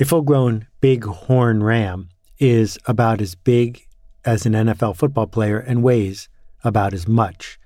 A 0.00 0.04
full 0.04 0.22
grown 0.22 0.68
bighorn 0.80 1.60
ram 1.64 2.10
is 2.38 2.78
about 2.86 3.20
as 3.20 3.34
big 3.34 3.84
as 4.24 4.46
an 4.46 4.52
NFL 4.52 4.94
football 4.94 5.26
player 5.26 5.58
and 5.58 5.82
weighs 5.82 6.28
about 6.62 6.94
as 6.94 7.08
much. 7.08 7.58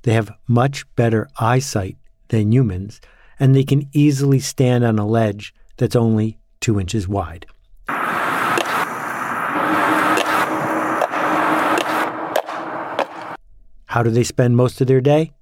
They 0.00 0.14
have 0.14 0.32
much 0.48 0.86
better 0.96 1.28
eyesight 1.38 1.98
than 2.28 2.52
humans, 2.52 3.02
and 3.38 3.54
they 3.54 3.64
can 3.64 3.90
easily 3.92 4.40
stand 4.40 4.82
on 4.82 4.98
a 4.98 5.06
ledge 5.06 5.52
that's 5.76 5.94
only 5.94 6.38
two 6.58 6.80
inches 6.80 7.06
wide. 7.06 7.44
How 13.86 14.02
do 14.02 14.08
they 14.08 14.24
spend 14.24 14.56
most 14.56 14.80
of 14.80 14.86
their 14.86 15.02
day? 15.02 15.32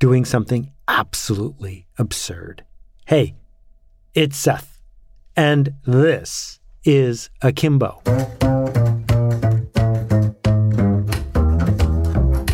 Doing 0.00 0.24
something 0.24 0.72
absolutely 0.88 1.86
absurd. 1.96 2.64
Hey, 3.06 3.36
it's 4.14 4.36
Seth, 4.36 4.79
and 5.36 5.74
this 5.86 6.60
is 6.84 7.30
Akimbo. 7.42 8.02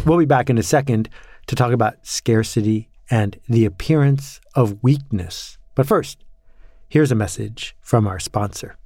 We'll 0.05 0.19
be 0.19 0.25
back 0.25 0.49
in 0.49 0.59
a 0.59 0.63
second 0.63 1.09
to 1.49 1.57
talk 1.57 1.73
about 1.73 2.07
scarcity 2.07 2.89
and 3.11 3.39
the 3.49 3.65
appearance 3.65 4.41
of 4.55 4.83
weakness. 4.83 5.59
But 5.75 5.87
first, 5.87 6.25
here's 6.89 7.11
a 7.11 7.17
message 7.17 7.77
from 7.81 8.07
our 8.07 8.19
sponsor. 8.19 8.77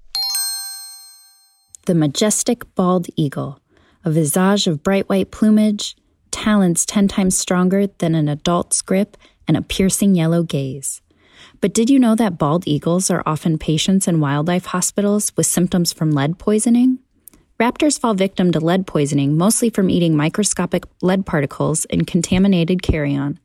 The 1.86 1.94
majestic 1.94 2.74
bald 2.74 3.06
eagle, 3.16 3.60
a 4.04 4.10
visage 4.10 4.66
of 4.66 4.82
bright 4.82 5.08
white 5.08 5.30
plumage, 5.30 5.96
talons 6.30 6.86
10 6.86 7.08
times 7.08 7.36
stronger 7.36 7.86
than 7.86 8.14
an 8.14 8.28
adult's 8.28 8.80
grip, 8.82 9.16
and 9.48 9.56
a 9.56 9.62
piercing 9.62 10.14
yellow 10.14 10.42
gaze. 10.42 11.02
But 11.60 11.74
did 11.74 11.90
you 11.90 11.98
know 11.98 12.14
that 12.14 12.38
bald 12.38 12.66
eagles 12.66 13.10
are 13.10 13.22
often 13.26 13.58
patients 13.58 14.08
in 14.08 14.20
wildlife 14.20 14.66
hospitals 14.66 15.32
with 15.36 15.46
symptoms 15.46 15.92
from 15.92 16.12
lead 16.12 16.38
poisoning? 16.38 16.98
Raptors 17.60 18.00
fall 18.00 18.14
victim 18.14 18.52
to 18.52 18.60
lead 18.60 18.86
poisoning 18.86 19.36
mostly 19.36 19.68
from 19.68 19.90
eating 19.90 20.16
microscopic 20.16 20.84
lead 21.02 21.26
particles 21.26 21.84
in 21.86 22.04
contaminated 22.06 22.82
carrion. 22.82 23.38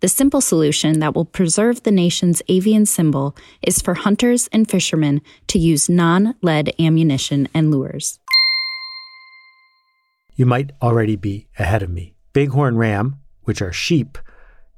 The 0.00 0.08
simple 0.08 0.40
solution 0.40 0.98
that 0.98 1.14
will 1.14 1.24
preserve 1.24 1.82
the 1.84 1.92
nation's 1.92 2.42
avian 2.48 2.86
symbol 2.86 3.36
is 3.62 3.80
for 3.80 3.94
hunters 3.94 4.48
and 4.52 4.68
fishermen 4.68 5.22
to 5.46 5.60
use 5.60 5.88
non 5.88 6.34
lead 6.42 6.74
ammunition 6.80 7.48
and 7.54 7.70
lures. 7.70 8.18
You 10.34 10.44
might 10.44 10.72
already 10.82 11.14
be 11.14 11.46
ahead 11.58 11.82
of 11.82 11.90
me. 11.90 12.14
Bighorn 12.32 12.76
ram, 12.76 13.20
which 13.44 13.62
are 13.62 13.72
sheep, 13.72 14.18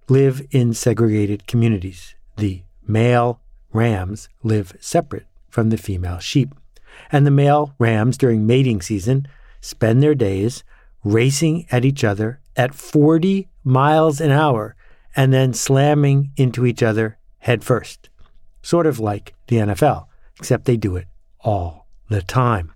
live 0.08 0.46
in 0.50 0.74
segregated 0.74 1.46
communities. 1.46 2.14
The 2.36 2.63
male 2.86 3.40
rams 3.72 4.28
live 4.42 4.76
separate 4.80 5.26
from 5.48 5.70
the 5.70 5.76
female 5.76 6.18
sheep. 6.18 6.54
And 7.10 7.26
the 7.26 7.30
male 7.30 7.74
rams 7.78 8.16
during 8.16 8.46
mating 8.46 8.82
season 8.82 9.26
spend 9.60 10.02
their 10.02 10.14
days 10.14 10.64
racing 11.02 11.66
at 11.70 11.84
each 11.84 12.04
other 12.04 12.40
at 12.56 12.74
40 12.74 13.48
miles 13.62 14.20
an 14.20 14.30
hour 14.30 14.76
and 15.16 15.32
then 15.32 15.52
slamming 15.52 16.32
into 16.36 16.66
each 16.66 16.82
other 16.82 17.18
head 17.38 17.62
first. 17.62 18.08
Sort 18.62 18.86
of 18.86 18.98
like 18.98 19.34
the 19.48 19.56
NFL, 19.56 20.06
except 20.38 20.64
they 20.64 20.76
do 20.76 20.96
it 20.96 21.06
all 21.40 21.86
the 22.08 22.22
time. 22.22 22.72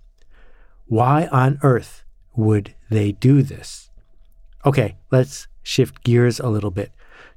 Why 0.85 1.27
on 1.27 1.59
earth 1.63 2.03
would 2.35 2.75
they 2.89 3.13
do 3.13 3.41
this? 3.41 3.89
Okay, 4.65 4.97
let's 5.11 5.47
shift 5.63 6.03
gears 6.03 6.39
a 6.39 6.49
little 6.49 6.71
bit 6.71 6.91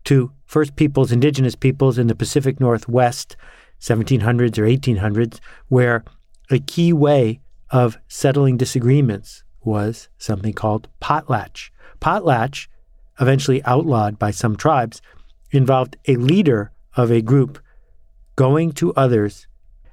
to 0.05 0.33
First 0.45 0.77
Peoples, 0.77 1.13
indigenous 1.13 1.55
peoples 1.55 1.99
in 1.99 2.07
the 2.07 2.15
Pacific 2.15 2.61
Northwest, 2.61 3.37
1700s 3.81 4.59
or 4.59 4.65
1800s, 4.65 5.39
where 5.69 6.05
a 6.51 6.59
key 6.59 6.93
way 6.93 7.41
of 7.71 7.99
settling 8.09 8.57
disagreements 8.57 9.45
was 9.65 10.09
something 10.19 10.53
called 10.53 10.89
potlatch. 11.01 11.71
Potlatch, 12.01 12.69
eventually 13.21 13.65
outlawed 13.65 14.19
by 14.19 14.31
some 14.31 14.57
tribes, 14.57 15.01
involved 15.51 15.97
a 16.07 16.17
leader 16.17 16.73
of 16.97 17.11
a 17.11 17.23
group 17.23 17.59
going 18.37 18.73
to 18.73 18.93
others 18.95 19.47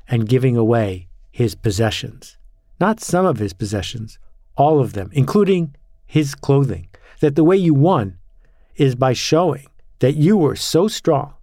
and 0.07 0.27
giving 0.27 0.57
away 0.57 1.07
his 1.31 1.55
possessions. 1.55 2.37
Not 2.79 2.99
some 2.99 3.25
of 3.25 3.39
his 3.39 3.53
possessions, 3.53 4.19
all 4.55 4.79
of 4.79 4.93
them, 4.93 5.09
including 5.13 5.75
his 6.05 6.35
clothing 6.35 6.87
that 7.19 7.35
the 7.35 7.43
way 7.43 7.55
you 7.55 7.73
won 7.73 8.17
is 8.75 8.95
by 8.95 9.13
showing 9.13 9.67
that 9.99 10.15
you 10.15 10.37
were 10.37 10.55
so 10.55 10.87
strong, 10.87 11.33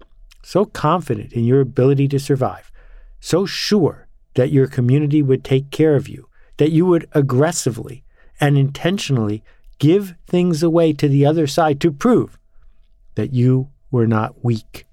so 0.42 0.64
confident 0.64 1.32
in 1.32 1.44
your 1.44 1.60
ability 1.60 2.08
to 2.08 2.18
survive, 2.18 2.72
so 3.20 3.46
sure 3.46 4.08
that 4.34 4.50
your 4.50 4.66
community 4.66 5.22
would 5.22 5.44
take 5.44 5.70
care 5.70 5.96
of 5.96 6.08
you, 6.08 6.28
that 6.56 6.70
you 6.70 6.86
would 6.86 7.08
aggressively 7.12 8.04
and 8.40 8.58
intentionally 8.58 9.42
give 9.78 10.14
things 10.26 10.62
away 10.62 10.92
to 10.92 11.08
the 11.08 11.26
other 11.26 11.46
side 11.46 11.80
to 11.80 11.90
prove 11.90 12.38
that 13.14 13.32
you 13.32 13.68
were 13.90 14.06
not 14.06 14.44
weak. 14.44 14.86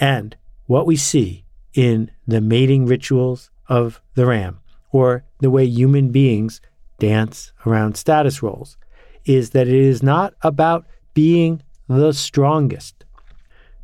And 0.00 0.36
what 0.66 0.86
we 0.86 0.96
see 0.96 1.44
in 1.74 2.10
the 2.26 2.40
mating 2.40 2.86
rituals 2.86 3.50
of 3.68 4.00
the 4.14 4.26
ram, 4.26 4.60
or 4.92 5.24
the 5.40 5.50
way 5.50 5.64
human 5.64 6.10
beings 6.10 6.60
dance 6.98 7.52
around 7.66 7.96
status 7.96 8.42
roles, 8.42 8.76
is 9.24 9.50
that 9.50 9.66
it 9.66 9.74
is 9.74 10.02
not 10.02 10.34
about 10.42 10.86
being 11.14 11.62
the 11.88 12.12
strongest. 12.12 13.04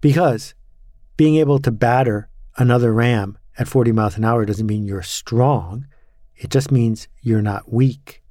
Because 0.00 0.54
being 1.16 1.36
able 1.36 1.58
to 1.58 1.70
batter 1.70 2.28
another 2.56 2.92
ram 2.92 3.38
at 3.58 3.68
40 3.68 3.92
miles 3.92 4.16
an 4.16 4.24
hour 4.24 4.44
doesn't 4.44 4.66
mean 4.66 4.86
you're 4.86 5.02
strong. 5.02 5.86
It 6.36 6.50
just 6.50 6.70
means 6.70 7.08
you're 7.20 7.42
not 7.42 7.72
weak. 7.72 8.22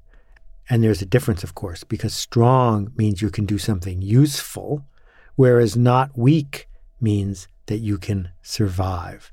And 0.68 0.82
there's 0.82 1.02
a 1.02 1.06
difference, 1.06 1.44
of 1.44 1.54
course, 1.54 1.84
because 1.84 2.14
strong 2.14 2.92
means 2.96 3.22
you 3.22 3.30
can 3.30 3.46
do 3.46 3.58
something 3.58 4.02
useful, 4.02 4.84
whereas 5.36 5.76
not 5.76 6.16
weak 6.16 6.68
means 7.00 7.48
that 7.66 7.78
you 7.78 7.98
can 7.98 8.30
survive. 8.42 9.32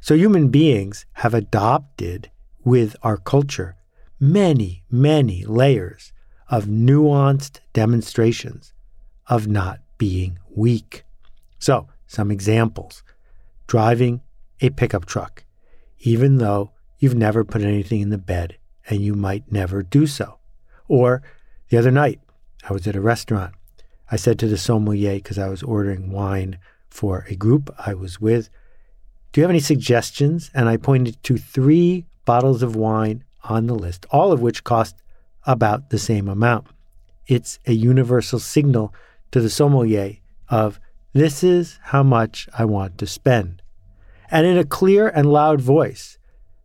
So 0.00 0.14
human 0.14 0.48
beings 0.48 1.06
have 1.14 1.34
adopted 1.34 2.30
with 2.64 2.96
our 3.02 3.16
culture 3.16 3.76
many, 4.18 4.84
many 4.90 5.44
layers 5.44 6.12
of 6.48 6.64
nuanced 6.64 7.60
demonstrations 7.72 8.74
of 9.30 9.46
not 9.46 9.80
being 9.96 10.38
weak. 10.54 11.04
So, 11.58 11.88
some 12.06 12.30
examples 12.30 13.02
driving 13.66 14.20
a 14.60 14.70
pickup 14.70 15.06
truck, 15.06 15.44
even 16.00 16.38
though 16.38 16.72
you've 16.98 17.14
never 17.14 17.44
put 17.44 17.62
anything 17.62 18.00
in 18.00 18.10
the 18.10 18.18
bed 18.18 18.58
and 18.88 19.00
you 19.00 19.14
might 19.14 19.50
never 19.50 19.82
do 19.82 20.06
so. 20.06 20.38
Or 20.88 21.22
the 21.68 21.78
other 21.78 21.92
night, 21.92 22.20
I 22.68 22.72
was 22.72 22.86
at 22.88 22.96
a 22.96 23.00
restaurant. 23.00 23.54
I 24.10 24.16
said 24.16 24.40
to 24.40 24.48
the 24.48 24.58
sommelier, 24.58 25.14
because 25.14 25.38
I 25.38 25.48
was 25.48 25.62
ordering 25.62 26.10
wine 26.10 26.58
for 26.88 27.24
a 27.28 27.36
group 27.36 27.72
I 27.86 27.94
was 27.94 28.20
with, 28.20 28.50
Do 29.32 29.40
you 29.40 29.44
have 29.44 29.50
any 29.50 29.60
suggestions? 29.60 30.50
And 30.52 30.68
I 30.68 30.76
pointed 30.76 31.22
to 31.22 31.38
three 31.38 32.06
bottles 32.24 32.64
of 32.64 32.74
wine 32.74 33.22
on 33.44 33.68
the 33.68 33.76
list, 33.76 34.04
all 34.10 34.32
of 34.32 34.42
which 34.42 34.64
cost 34.64 34.96
about 35.46 35.90
the 35.90 35.98
same 35.98 36.28
amount. 36.28 36.66
It's 37.28 37.60
a 37.64 37.72
universal 37.72 38.40
signal 38.40 38.92
to 39.32 39.40
the 39.40 39.50
sommelier 39.50 40.16
of 40.48 40.80
this 41.12 41.42
is 41.42 41.78
how 41.82 42.02
much 42.02 42.48
I 42.56 42.64
want 42.64 42.98
to 42.98 43.06
spend. 43.06 43.62
And 44.30 44.46
in 44.46 44.56
a 44.56 44.64
clear 44.64 45.08
and 45.08 45.32
loud 45.32 45.60
voice, 45.60 46.18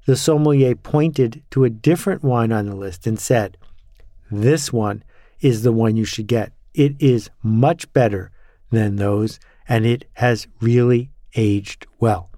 the 0.06 0.16
sommelier 0.16 0.76
pointed 0.76 1.44
to 1.52 1.64
a 1.64 1.70
different 1.70 2.24
wine 2.24 2.52
on 2.52 2.68
the 2.68 2.76
list 2.76 3.08
and 3.08 3.20
said, 3.20 3.58
This 4.30 4.72
one 4.72 5.04
is 5.40 5.64
the 5.64 5.72
one 5.72 5.98
you 5.98 6.06
should 6.06 6.28
get. 6.28 6.54
It 6.74 6.96
is 7.00 7.30
much 7.42 7.92
better 7.94 8.32
than 8.70 8.98
those, 8.98 9.40
and 9.68 9.86
it 9.86 10.06
has 10.14 10.48
really 10.62 11.10
aged 11.36 11.88
well. 12.00 12.30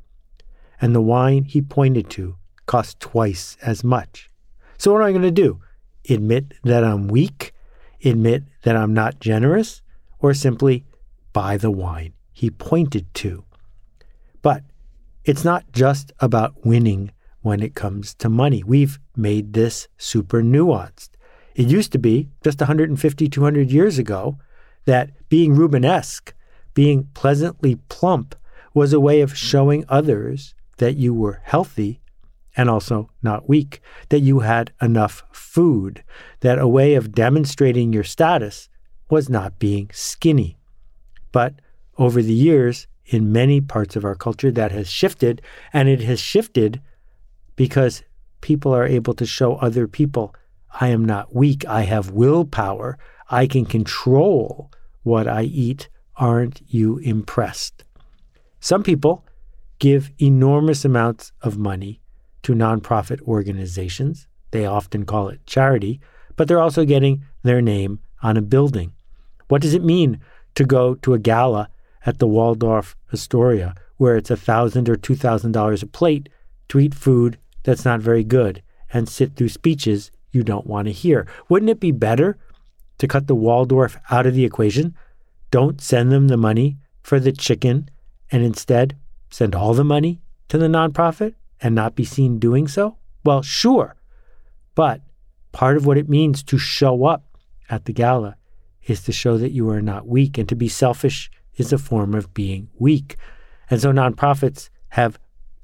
And 0.79 0.95
the 0.95 1.01
wine 1.01 1.43
he 1.43 1.61
pointed 1.61 2.09
to 2.11 2.35
cost 2.65 2.99
twice 2.99 3.57
as 3.61 3.83
much. 3.83 4.29
So, 4.77 4.93
what 4.93 5.01
am 5.01 5.07
I 5.07 5.11
going 5.11 5.23
to 5.23 5.31
do? 5.31 5.61
admit 6.09 6.53
that 6.63 6.83
I'm 6.83 7.07
weak, 7.07 7.53
admit 8.03 8.43
that 8.63 8.75
I'm 8.75 8.93
not 8.93 9.19
generous, 9.19 9.81
or 10.19 10.33
simply 10.33 10.85
buy 11.33 11.57
the 11.57 11.71
wine 11.71 12.13
he 12.31 12.49
pointed 12.49 13.11
to. 13.15 13.43
But 14.41 14.63
it's 15.23 15.43
not 15.43 15.71
just 15.71 16.11
about 16.19 16.65
winning 16.65 17.11
when 17.41 17.61
it 17.61 17.75
comes 17.75 18.13
to 18.15 18.29
money. 18.29 18.63
We've 18.63 18.99
made 19.15 19.53
this 19.53 19.87
super 19.97 20.41
nuanced. 20.41 21.09
It 21.55 21.67
used 21.67 21.91
to 21.93 21.97
be 21.97 22.29
just 22.43 22.59
150, 22.59 23.27
200 23.27 23.71
years 23.71 23.97
ago 23.97 24.37
that 24.85 25.09
being 25.29 25.55
Rubenesque, 25.55 26.33
being 26.73 27.09
pleasantly 27.13 27.75
plump, 27.89 28.35
was 28.73 28.93
a 28.93 28.99
way 28.99 29.21
of 29.21 29.35
showing 29.35 29.83
others 29.89 30.53
that 30.77 30.95
you 30.95 31.13
were 31.13 31.41
healthy 31.43 31.99
and 32.55 32.69
also 32.69 33.09
not 33.23 33.49
weak, 33.49 33.81
that 34.09 34.19
you 34.19 34.39
had 34.39 34.71
enough 34.81 35.23
food, 35.31 36.03
that 36.41 36.59
a 36.59 36.67
way 36.67 36.93
of 36.93 37.11
demonstrating 37.11 37.91
your 37.91 38.03
status 38.03 38.69
was 39.09 39.29
not 39.29 39.59
being 39.59 39.89
skinny. 39.93 40.57
But 41.31 41.55
over 41.97 42.21
the 42.21 42.33
years, 42.33 42.87
in 43.05 43.31
many 43.31 43.61
parts 43.61 43.95
of 43.95 44.03
our 44.03 44.15
culture, 44.15 44.51
that 44.51 44.71
has 44.71 44.89
shifted, 44.89 45.41
and 45.71 45.87
it 45.87 46.01
has 46.01 46.19
shifted 46.19 46.81
because 47.55 48.03
people 48.41 48.73
are 48.73 48.85
able 48.85 49.13
to 49.13 49.25
show 49.25 49.55
other 49.55 49.87
people 49.87 50.35
I 50.79 50.89
am 50.89 51.05
not 51.05 51.33
weak, 51.33 51.65
I 51.65 51.83
have 51.83 52.11
willpower, 52.11 52.99
I 53.29 53.47
can 53.47 53.65
control 53.65 54.71
what 55.03 55.27
I 55.27 55.43
eat. 55.43 55.89
Aren't 56.17 56.61
you 56.67 56.97
impressed? 56.99 57.83
Some 58.59 58.83
people 58.83 59.25
give 59.79 60.11
enormous 60.19 60.83
amounts 60.83 61.31
of 61.41 61.57
money 61.57 62.01
to 62.43 62.53
nonprofit 62.53 63.21
organizations. 63.21 64.27
They 64.51 64.65
often 64.65 65.05
call 65.05 65.29
it 65.29 65.45
charity, 65.45 65.99
but 66.35 66.47
they're 66.47 66.61
also 66.61 66.85
getting 66.85 67.23
their 67.43 67.61
name 67.61 67.99
on 68.23 68.37
a 68.37 68.41
building. 68.41 68.93
What 69.47 69.61
does 69.61 69.73
it 69.73 69.83
mean 69.83 70.19
to 70.55 70.65
go 70.65 70.95
to 70.95 71.13
a 71.13 71.19
gala 71.19 71.69
at 72.05 72.19
the 72.19 72.27
Waldorf 72.27 72.95
Astoria 73.13 73.75
where 73.97 74.17
it's 74.17 74.31
a 74.31 74.37
thousand 74.37 74.89
or 74.89 74.95
two 74.95 75.15
thousand 75.15 75.51
dollars 75.51 75.83
a 75.83 75.87
plate 75.87 76.29
to 76.69 76.79
eat 76.79 76.93
food 76.93 77.37
that's 77.63 77.85
not 77.85 77.99
very 77.99 78.23
good 78.23 78.61
and 78.91 79.09
sit 79.09 79.35
through 79.35 79.49
speeches 79.49 80.11
you 80.31 80.43
don't 80.43 80.67
want 80.67 80.87
to 80.87 80.91
hear? 80.91 81.27
Wouldn't 81.49 81.69
it 81.69 81.79
be 81.79 81.91
better 81.91 82.37
to 82.97 83.07
cut 83.07 83.27
the 83.27 83.35
Waldorf 83.35 83.97
out 84.09 84.25
of 84.25 84.35
the 84.35 84.45
equation? 84.45 84.95
Don't 85.51 85.81
send 85.81 86.11
them 86.11 86.27
the 86.27 86.37
money 86.37 86.77
for 87.01 87.19
the 87.19 87.31
chicken 87.31 87.89
and 88.31 88.43
instead 88.43 88.95
send 89.29 89.55
all 89.55 89.73
the 89.73 89.83
money 89.83 90.21
to 90.49 90.57
the 90.57 90.67
nonprofit 90.67 91.35
and 91.61 91.73
not 91.73 91.95
be 91.95 92.05
seen 92.05 92.39
doing 92.39 92.67
so? 92.67 92.97
Well, 93.23 93.41
sure. 93.41 93.95
But 94.75 95.01
part 95.51 95.77
of 95.77 95.85
what 95.85 95.97
it 95.97 96.09
means 96.09 96.43
to 96.43 96.57
show 96.57 97.05
up 97.05 97.23
at 97.69 97.85
the 97.85 97.93
gala 97.93 98.35
is 98.87 99.03
to 99.03 99.11
show 99.11 99.37
that 99.37 99.51
you 99.51 99.69
are 99.69 99.81
not 99.81 100.07
weak, 100.07 100.37
and 100.37 100.49
to 100.49 100.55
be 100.55 100.67
selfish 100.67 101.29
is 101.55 101.71
a 101.71 101.77
form 101.77 102.15
of 102.15 102.33
being 102.33 102.69
weak. 102.79 103.17
And 103.69 103.79
so 103.79 103.91
nonprofits 103.91 104.69
have 104.89 105.19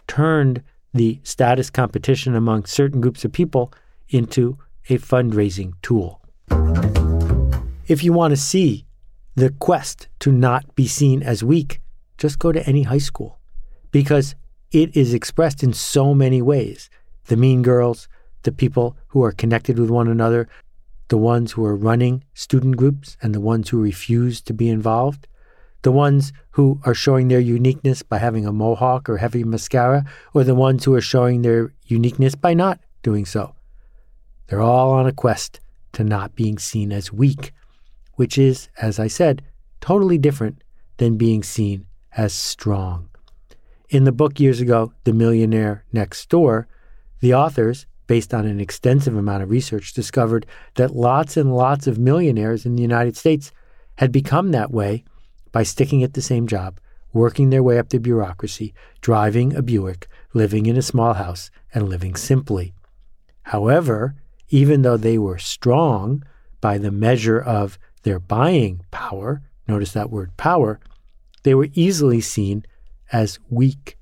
turned 0.08 0.62
the 0.94 1.20
status 1.24 1.70
competition 1.70 2.36
among 2.36 2.66
certain 2.66 3.02
groups 3.02 3.25
of 3.25 3.31
people 3.31 3.74
into 4.10 4.58
a 4.90 4.98
fundraising 4.98 5.74
tool. 5.81 6.22
If 7.88 8.04
you 8.04 8.14
want 8.14 8.31
to 8.31 8.38
see 8.38 8.86
the 9.36 9.50
quest 9.50 10.08
to 10.19 10.31
not 10.31 10.76
be 10.76 10.88
seen 10.88 11.24
as 11.24 11.44
weak, 11.44 11.80
just 12.18 12.40
go 12.40 12.52
to 12.52 12.66
any 12.68 12.84
high 12.84 13.00
school 13.00 13.40
because 13.92 14.36
it 14.72 14.96
is 14.96 15.14
expressed 15.14 15.64
in 15.64 15.74
so 15.74 16.14
many 16.14 16.42
ways. 16.42 16.90
The 17.26 17.38
mean 17.38 17.62
girls, 17.62 18.08
the 18.44 18.52
people 18.52 18.96
who 19.08 19.24
are 19.24 19.31
connected 19.31 19.80
with 19.80 19.90
one 19.90 20.08
another, 20.08 20.48
the 21.13 21.18
ones 21.19 21.51
who 21.51 21.63
are 21.63 21.75
running 21.75 22.24
student 22.33 22.75
groups 22.75 23.18
and 23.21 23.36
the 23.36 23.39
ones 23.39 23.69
who 23.69 23.80
refuse 23.80 24.42
to 24.42 24.51
be 24.51 24.68
involved, 24.68 25.27
the 25.83 25.92
ones 25.92 26.33
who 26.50 26.81
are 26.86 26.95
showing 26.95 27.27
their 27.27 27.39
uniqueness 27.39 28.01
by 28.01 28.18
having 28.18 28.48
a 28.48 28.51
mohawk 28.51 29.07
or 29.07 29.18
heavy 29.18 29.44
mascara, 29.44 30.04
or 30.33 30.44
the 30.44 30.56
ones 30.56 30.83
who 30.83 30.95
are 30.95 31.01
showing 31.01 31.44
their 31.44 31.71
uniqueness 31.86 32.33
by 32.33 32.56
not 32.56 32.80
doing 33.04 33.27
so. 33.27 33.54
They're 34.48 34.60
all 34.60 34.89
on 34.94 35.06
a 35.06 35.12
quest 35.12 35.60
to 35.92 36.04
not 36.04 36.33
being 36.33 36.57
seen 36.57 36.92
as 36.92 37.13
weak, 37.13 37.54
which 38.16 38.39
is, 38.39 38.69
as 38.81 38.98
I 38.98 39.06
said, 39.06 39.44
totally 39.81 40.18
different 40.18 40.63
than 40.98 41.16
being 41.16 41.44
seen 41.44 41.86
as 42.18 42.33
strong. 42.33 43.07
In 43.88 44.06
the 44.06 44.12
book 44.12 44.39
years 44.39 44.62
ago, 44.62 44.94
The 45.04 45.13
Millionaire 45.13 45.86
Next 45.94 46.27
Door, 46.30 46.68
the 47.19 47.36
authors, 47.36 47.86
based 48.08 48.34
on 48.34 48.46
an 48.46 48.60
extensive 48.60 49.16
amount 49.16 49.44
of 49.44 49.50
research, 49.50 49.94
discovered 49.94 50.46
that 50.76 50.96
lots 50.96 51.38
and 51.38 51.56
lots 51.56 51.88
of 51.88 51.98
millionaires 51.98 52.66
in 52.66 52.76
the 52.76 52.82
United 52.82 53.16
States 53.16 53.52
had 53.98 54.12
become 54.12 54.52
that 54.52 54.72
way 54.72 55.04
by 55.52 55.64
sticking 55.64 56.04
at 56.04 56.14
the 56.14 56.22
same 56.22 56.48
job, 56.48 56.80
working 57.14 57.50
their 57.50 57.64
way 57.64 57.78
up 57.78 57.90
the 57.90 58.00
bureaucracy, 58.00 58.74
driving 59.02 59.56
a 59.56 59.62
Buick, 59.62 60.08
living 60.34 60.66
in 60.66 60.78
a 60.78 60.82
small 60.82 61.14
house, 61.14 61.52
and 61.74 61.88
living 61.88 62.16
simply. 62.16 62.74
However, 63.44 64.16
even 64.50 64.82
though 64.82 64.98
they 64.98 65.18
were 65.18 65.38
strong 65.38 66.24
by 66.62 66.78
the 66.78 66.92
measure 66.92 67.40
of 67.40 67.78
their 68.04 68.20
buying 68.20 68.82
power, 68.92 69.42
notice 69.68 69.94
that 69.94 70.10
word 70.10 70.36
power, 70.38 70.80
they 71.44 71.54
were 71.54 71.70
easily 71.74 72.22
seen 72.22 72.66
as 73.12 73.40
weak. 73.50 73.98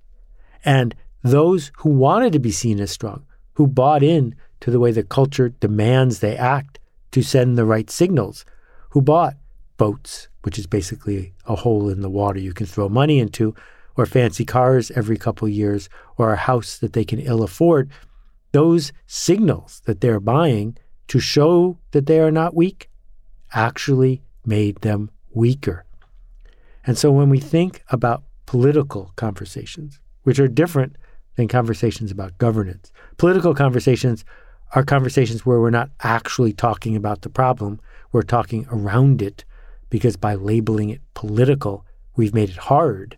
And 0.64 0.96
those 1.24 1.72
who 1.78 1.90
wanted 1.90 2.34
to 2.34 2.40
be 2.40 2.52
seen 2.52 2.80
as 2.80 2.92
strong, 2.92 3.26
who 3.54 3.68
bought 3.68 4.04
in 4.04 4.36
to 4.62 4.72
the 4.72 4.80
way 4.80 4.92
the 4.92 5.04
culture 5.04 5.50
demands 5.50 6.20
they 6.20 6.36
act 6.38 6.80
to 7.12 7.22
send 7.22 7.58
the 7.58 7.66
right 7.66 7.90
signals, 7.90 8.46
who 8.92 9.02
bought 9.02 9.36
boats, 9.78 10.28
which 10.44 10.60
is 10.60 10.68
basically 10.68 11.34
a 11.46 11.56
hole 11.56 11.90
in 11.90 12.02
the 12.02 12.10
water 12.10 12.40
you 12.40 12.54
can 12.54 12.66
throw 12.66 12.88
money 12.88 13.20
into, 13.20 13.54
or 13.98 14.06
fancy 14.06 14.46
cars 14.46 14.92
every 14.92 15.18
couple 15.18 15.48
years, 15.48 15.90
or 16.18 16.32
a 16.32 16.38
house 16.38 16.78
that 16.78 16.94
they 16.94 17.04
can 17.04 17.20
ill 17.20 17.44
afford, 17.44 17.92
those 18.52 18.92
signals 19.08 19.82
that 19.86 20.02
they're 20.02 20.20
buying 20.20 20.78
to 21.08 21.20
show 21.20 21.78
that 21.92 22.06
they 22.06 22.20
are 22.20 22.32
not 22.32 22.56
weak 22.56 22.90
actually 23.54 24.22
made 24.46 24.80
them 24.82 25.10
weaker. 25.34 25.86
And 26.86 26.98
so 26.98 27.12
when 27.12 27.30
we 27.30 27.40
think 27.40 27.84
about 27.90 28.24
political 28.46 29.12
conversations, 29.16 30.00
which 30.24 30.40
are 30.40 30.48
different 30.48 30.96
than 31.36 31.48
conversations 31.48 32.12
about 32.12 32.38
governance. 32.38 32.92
Political 33.18 33.56
conversations 33.56 34.26
are 34.74 34.84
conversations 34.84 35.46
where 35.46 35.60
we're 35.60 35.70
not 35.70 35.90
actually 36.02 36.54
talking 36.54 36.96
about 36.96 37.22
the 37.22 37.30
problem, 37.30 37.80
we're 38.12 38.22
talking 38.22 38.66
around 38.72 39.22
it 39.22 39.44
because 39.90 40.16
by 40.16 40.36
labeling 40.36 40.90
it 40.90 41.02
political, 41.14 41.86
we've 42.16 42.34
made 42.34 42.50
it 42.50 42.58
hard 42.58 43.18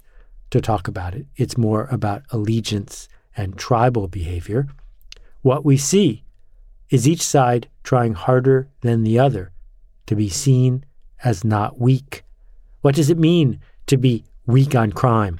to 0.49 0.61
talk 0.61 0.87
about 0.87 1.13
it. 1.13 1.25
It's 1.35 1.57
more 1.57 1.87
about 1.91 2.23
allegiance 2.31 3.07
and 3.37 3.57
tribal 3.57 4.07
behavior. 4.07 4.67
What 5.41 5.65
we 5.65 5.77
see 5.77 6.23
is 6.89 7.07
each 7.07 7.21
side 7.21 7.67
trying 7.83 8.13
harder 8.13 8.67
than 8.81 9.03
the 9.03 9.19
other 9.19 9.51
to 10.05 10.15
be 10.15 10.29
seen 10.29 10.85
as 11.23 11.43
not 11.43 11.79
weak. 11.79 12.23
What 12.81 12.95
does 12.95 13.09
it 13.09 13.17
mean 13.17 13.59
to 13.87 13.97
be 13.97 14.25
weak 14.45 14.75
on 14.75 14.91
crime. 14.91 15.39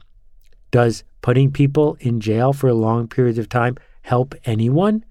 Does 0.71 1.03
putting 1.23 1.49
people 1.51 1.97
in 2.01 2.19
jail 2.19 2.53
for 2.53 2.71
long 2.71 3.07
periods 3.07 3.39
of 3.39 3.49
time 3.49 3.75
help 4.01 4.35
anyone? 4.45 5.03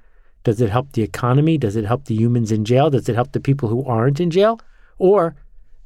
Does 0.45 0.61
it 0.61 0.71
help 0.71 0.93
the 0.93 1.03
economy? 1.03 1.59
Does 1.59 1.75
it 1.75 1.87
help 1.87 2.05
the 2.05 2.15
humans 2.15 2.53
in 2.53 2.65
jail? 2.65 2.91
Does 2.91 3.09
it 3.09 3.15
help 3.17 3.33
the 3.33 3.41
people 3.41 3.69
who 3.69 3.85
aren't 3.85 4.21
in 4.21 4.31
jail? 4.31 4.61
Or, 4.99 5.35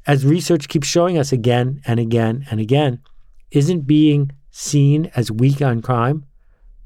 as 0.06 0.26
research 0.26 0.68
keeps 0.68 0.88
showing 0.88 1.16
us 1.16 1.32
again 1.32 1.80
and 1.86 2.00
again 2.00 2.44
and 2.50 2.60
again, 2.60 3.00
isn't 3.52 3.86
being 3.86 4.32
seen 4.50 5.10
as 5.14 5.30
weak 5.30 5.62
on 5.62 5.80
crime 5.80 6.26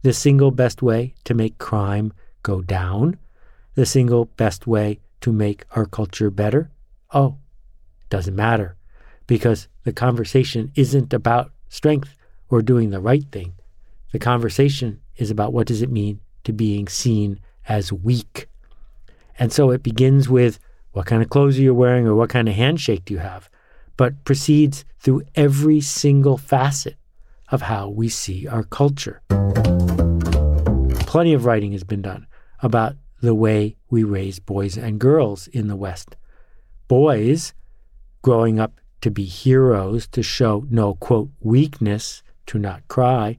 the 0.02 0.12
single 0.12 0.50
best 0.50 0.82
way 0.82 1.14
to 1.24 1.34
make 1.34 1.58
crime 1.58 2.12
go 2.42 2.60
down? 2.60 3.18
The 3.74 3.86
single 3.86 4.26
best 4.26 4.66
way 4.66 5.00
to 5.22 5.32
make 5.32 5.64
our 5.72 5.86
culture 5.86 6.30
better? 6.30 6.70
Oh, 7.14 7.38
doesn't 8.10 8.36
matter 8.36 8.76
because 9.26 9.68
the 9.84 9.92
conversation 9.92 10.72
isn't 10.74 11.14
about 11.14 11.52
strength 11.68 12.14
or 12.50 12.62
doing 12.62 12.90
the 12.90 13.00
right 13.00 13.24
thing. 13.32 13.54
The 14.12 14.18
conversation 14.18 15.00
is 15.16 15.30
about 15.30 15.52
what 15.52 15.66
does 15.66 15.82
it 15.82 15.90
mean 15.90 16.20
to 16.44 16.52
being 16.52 16.88
seen 16.88 17.40
as 17.68 17.92
weak. 17.92 18.48
And 19.38 19.52
so 19.52 19.70
it 19.70 19.82
begins 19.82 20.28
with 20.28 20.58
what 20.92 21.06
kind 21.06 21.22
of 21.22 21.30
clothes 21.30 21.58
are 21.58 21.62
you 21.62 21.74
wearing 21.74 22.06
or 22.06 22.14
what 22.14 22.30
kind 22.30 22.48
of 22.48 22.54
handshake 22.54 23.04
do 23.04 23.14
you 23.14 23.20
have, 23.20 23.48
but 23.96 24.24
proceeds 24.24 24.84
through 24.98 25.22
every 25.34 25.80
single 25.80 26.36
facet 26.36 26.96
of 27.50 27.62
how 27.62 27.88
we 27.88 28.08
see 28.08 28.46
our 28.46 28.64
culture. 28.64 29.22
Plenty 31.06 31.32
of 31.32 31.44
writing 31.44 31.72
has 31.72 31.84
been 31.84 32.02
done 32.02 32.26
about 32.62 32.96
the 33.20 33.34
way 33.34 33.76
we 33.90 34.04
raise 34.04 34.38
boys 34.38 34.76
and 34.76 34.98
girls 34.98 35.46
in 35.48 35.68
the 35.68 35.76
West. 35.76 36.16
Boys 36.88 37.52
growing 38.22 38.58
up 38.58 38.80
to 39.00 39.10
be 39.10 39.24
heroes, 39.24 40.06
to 40.08 40.22
show 40.22 40.66
no, 40.70 40.94
quote, 40.94 41.30
weakness, 41.40 42.22
to 42.50 42.58
not 42.58 42.86
cry. 42.88 43.36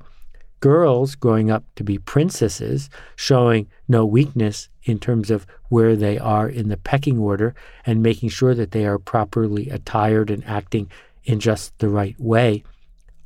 Girls 0.62 1.16
growing 1.16 1.52
up 1.52 1.66
to 1.76 1.84
be 1.84 1.98
princesses, 1.98 2.90
showing 3.18 3.68
no 3.90 4.06
weakness 4.06 4.70
in 4.84 5.00
terms 5.00 5.30
of 5.30 5.46
where 5.68 5.98
they 5.98 6.18
are 6.18 6.48
in 6.48 6.70
the 6.70 6.78
pecking 6.78 7.20
order 7.20 7.54
and 7.86 8.02
making 8.02 8.30
sure 8.30 8.56
that 8.56 8.72
they 8.72 8.86
are 8.86 8.98
properly 8.98 9.70
attired 9.70 10.32
and 10.32 10.46
acting 10.46 10.90
in 11.26 11.42
just 11.42 11.78
the 11.80 11.90
right 11.90 12.18
way. 12.20 12.64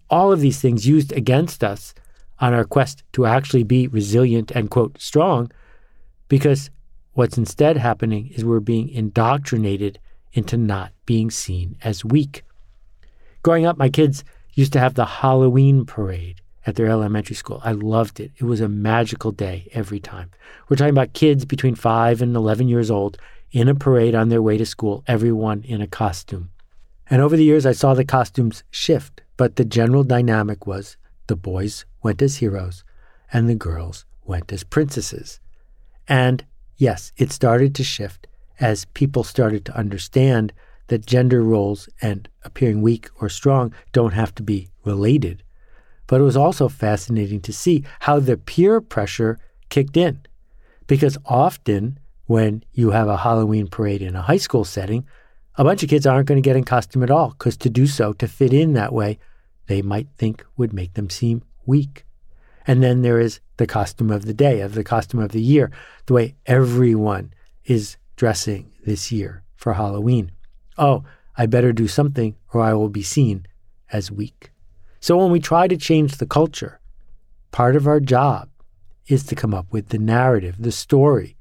All 0.10 0.32
of 0.32 0.40
these 0.40 0.60
things 0.60 0.88
used 0.88 1.12
against 1.12 1.64
us 1.64 1.94
on 2.40 2.56
our 2.56 2.66
quest 2.66 3.04
to 3.14 3.28
actually 3.28 3.64
be 3.64 3.88
resilient 3.88 4.50
and, 4.52 4.72
quote, 4.72 5.00
strong, 5.00 5.52
because 6.30 6.72
what's 7.14 7.38
instead 7.38 7.78
happening 7.78 8.32
is 8.34 8.44
we're 8.44 8.60
being 8.60 8.90
indoctrinated 8.90 10.00
into 10.34 10.58
not 10.58 10.94
being 11.06 11.30
seen 11.30 11.78
as 11.84 12.04
weak. 12.04 12.44
Growing 13.44 13.68
up, 13.68 13.78
my 13.78 13.90
kids 13.90 14.24
used 14.56 14.74
to 14.74 14.80
have 14.80 14.96
the 14.96 15.06
Halloween 15.06 15.86
parade 15.86 16.42
at 16.66 16.76
their 16.76 16.88
elementary 16.88 17.36
school. 17.36 17.62
I 17.64 17.74
loved 17.74 18.20
it. 18.20 18.32
It 18.38 18.46
was 18.46 18.62
a 18.62 18.68
magical 18.68 19.32
day 19.32 19.70
every 19.74 20.00
time. 20.00 20.32
We're 20.68 20.78
talking 20.78 20.90
about 20.90 21.14
kids 21.14 21.46
between 21.46 21.76
5 21.76 22.22
and 22.22 22.36
11 22.36 22.68
years 22.68 22.90
old 22.90 23.18
in 23.52 23.68
a 23.68 23.76
parade 23.76 24.16
on 24.16 24.30
their 24.30 24.42
way 24.42 24.58
to 24.58 24.66
school, 24.66 25.04
everyone 25.08 25.64
in 25.64 25.82
a 25.82 25.88
costume. 25.88 26.50
And 27.10 27.22
over 27.22 27.38
the 27.38 27.44
years, 27.44 27.66
I 27.66 27.74
saw 27.74 27.94
the 27.94 28.04
costumes 28.04 28.64
shift, 28.72 29.22
but 29.38 29.58
the 29.58 29.66
general 29.66 30.04
dynamic 30.04 30.66
was 30.66 30.98
the 31.28 31.36
boys 31.36 31.86
went 32.02 32.22
as 32.22 32.38
heroes 32.38 32.84
and 33.32 33.48
the 33.48 33.56
girls 33.56 34.06
went 34.24 34.52
as 34.52 34.64
princesses. 34.64 35.40
And 36.08 36.46
yes, 36.78 37.12
it 37.18 37.32
started 37.32 37.76
to 37.76 37.84
shift 37.84 38.28
as 38.60 38.86
people 38.86 39.24
started 39.24 39.66
to 39.66 39.78
understand 39.78 40.54
that 40.88 41.06
gender 41.06 41.44
roles 41.44 41.90
and 42.02 42.30
appearing 42.44 42.82
weak 42.82 43.10
or 43.20 43.30
strong 43.30 43.74
don't 43.92 44.14
have 44.14 44.34
to 44.36 44.44
be 44.44 44.70
related. 44.84 45.44
But 46.08 46.22
it 46.22 46.26
was 46.26 46.38
also 46.38 46.70
fascinating 46.70 47.42
to 47.42 47.54
see 47.54 47.84
how 48.02 48.20
the 48.20 48.38
peer 48.38 48.82
pressure 48.82 49.40
kicked 49.70 49.98
in. 49.98 50.22
Because 50.88 51.18
often 51.26 52.00
when 52.28 52.64
you 52.74 52.92
have 52.92 53.08
a 53.08 53.18
Halloween 53.18 53.68
parade 53.68 54.02
in 54.02 54.16
a 54.16 54.22
high 54.22 54.38
school 54.38 54.64
setting, 54.64 55.06
a 55.58 55.64
bunch 55.64 55.84
of 55.84 55.90
kids 55.90 56.06
aren't 56.06 56.28
going 56.28 56.42
to 56.42 56.48
get 56.48 56.56
in 56.56 56.64
costume 56.64 57.04
at 57.04 57.12
all 57.12 57.30
because 57.30 57.58
to 57.58 57.70
do 57.70 57.88
so, 57.88 58.14
to 58.14 58.28
fit 58.28 58.54
in 58.54 58.74
that 58.74 58.94
way, 58.94 59.18
they 59.68 59.82
might 59.82 60.08
think 60.18 60.46
would 60.58 60.74
make 60.74 60.94
them 60.94 61.10
seem 61.10 61.44
weak. 61.66 62.06
And 62.68 62.84
then 62.84 63.02
there 63.02 63.20
is 63.20 63.40
the 63.58 63.68
costume 63.68 64.12
of 64.12 64.26
the 64.26 64.34
day, 64.34 64.62
of 64.62 64.74
the 64.74 64.84
costume 64.84 65.22
of 65.22 65.32
the 65.32 65.42
year, 65.42 65.72
the 66.08 66.14
way 66.14 66.36
everyone 66.46 67.34
is 67.64 67.98
dressing 68.16 68.72
this 68.86 69.12
year 69.12 69.44
for 69.56 69.74
Halloween. 69.74 70.32
Oh, 70.78 71.04
I 71.38 71.46
better 71.46 71.74
do 71.74 71.88
something 71.88 72.36
or 72.54 72.62
I 72.62 72.74
will 72.74 72.90
be 72.90 73.04
seen 73.04 73.48
as 73.92 74.12
weak. 74.12 74.52
So 75.00 75.18
when 75.18 75.32
we 75.32 75.40
try 75.40 75.68
to 75.68 75.78
change 75.78 76.18
the 76.18 76.26
culture, 76.26 76.80
part 77.52 77.76
of 77.76 77.88
our 77.88 78.00
job 78.00 78.50
is 79.08 79.24
to 79.24 79.36
come 79.36 79.54
up 79.54 79.68
with 79.72 79.90
the 79.90 80.00
narrative, 80.00 80.56
the 80.60 80.72
story, 80.72 81.38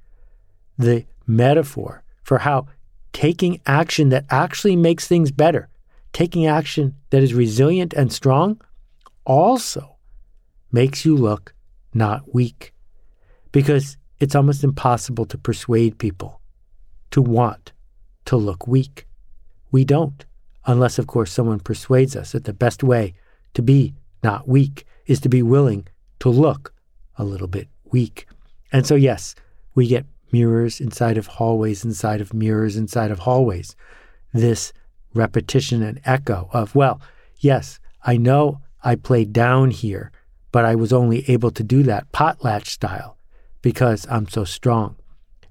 the 0.76 1.04
metaphor 1.26 2.02
for 2.22 2.38
how 2.38 2.66
taking 3.12 3.60
action 3.66 4.10
that 4.10 4.24
actually 4.28 4.76
makes 4.76 5.06
things 5.08 5.30
better, 5.30 5.68
taking 6.12 6.46
action 6.46 6.94
that 7.10 7.22
is 7.22 7.32
resilient 7.32 7.94
and 7.94 8.12
strong, 8.12 8.60
also 9.24 9.96
makes 10.72 11.04
you 11.04 11.16
look 11.16 11.54
not 11.94 12.34
weak. 12.34 12.74
Because 13.52 13.96
it's 14.20 14.34
almost 14.34 14.64
impossible 14.64 15.24
to 15.26 15.38
persuade 15.38 15.98
people 15.98 16.40
to 17.12 17.22
want 17.22 17.72
to 18.26 18.36
look 18.36 18.66
weak. 18.66 19.06
We 19.74 19.84
don't, 19.84 20.24
unless, 20.66 21.00
of 21.00 21.08
course, 21.08 21.32
someone 21.32 21.58
persuades 21.58 22.14
us 22.14 22.30
that 22.30 22.44
the 22.44 22.52
best 22.52 22.84
way 22.84 23.14
to 23.54 23.60
be 23.60 23.92
not 24.22 24.46
weak 24.46 24.86
is 25.06 25.18
to 25.22 25.28
be 25.28 25.42
willing 25.42 25.88
to 26.20 26.28
look 26.28 26.72
a 27.18 27.24
little 27.24 27.48
bit 27.48 27.66
weak. 27.90 28.28
And 28.70 28.86
so, 28.86 28.94
yes, 28.94 29.34
we 29.74 29.88
get 29.88 30.06
mirrors 30.30 30.80
inside 30.80 31.18
of 31.18 31.26
hallways, 31.26 31.84
inside 31.84 32.20
of 32.20 32.32
mirrors, 32.32 32.76
inside 32.76 33.10
of 33.10 33.18
hallways. 33.18 33.74
This 34.32 34.72
repetition 35.12 35.82
and 35.82 36.00
echo 36.04 36.48
of, 36.52 36.76
well, 36.76 37.00
yes, 37.40 37.80
I 38.04 38.16
know 38.16 38.60
I 38.84 38.94
played 38.94 39.32
down 39.32 39.72
here, 39.72 40.12
but 40.52 40.64
I 40.64 40.76
was 40.76 40.92
only 40.92 41.28
able 41.28 41.50
to 41.50 41.64
do 41.64 41.82
that 41.82 42.12
potlatch 42.12 42.66
style 42.66 43.16
because 43.60 44.06
I'm 44.08 44.28
so 44.28 44.44
strong. 44.44 44.94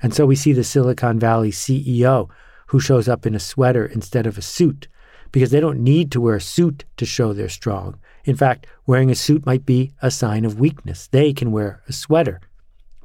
And 0.01 0.13
so 0.13 0.25
we 0.25 0.37
see 0.37 0.53
the 0.53 0.63
Silicon 0.63 1.19
Valley 1.19 1.51
CEO 1.51 2.29
who 2.67 2.79
shows 2.79 3.07
up 3.07 3.25
in 3.25 3.35
a 3.35 3.39
sweater 3.39 3.85
instead 3.85 4.25
of 4.25 4.37
a 4.37 4.41
suit 4.41 4.87
because 5.31 5.51
they 5.51 5.59
don't 5.59 5.83
need 5.83 6.11
to 6.11 6.21
wear 6.21 6.35
a 6.35 6.41
suit 6.41 6.85
to 6.97 7.05
show 7.05 7.33
they're 7.33 7.49
strong. 7.49 7.99
In 8.23 8.35
fact, 8.35 8.67
wearing 8.85 9.09
a 9.09 9.15
suit 9.15 9.45
might 9.45 9.65
be 9.65 9.91
a 10.01 10.11
sign 10.11 10.45
of 10.45 10.59
weakness. 10.59 11.07
They 11.07 11.33
can 11.33 11.51
wear 11.51 11.81
a 11.87 11.93
sweater. 11.93 12.39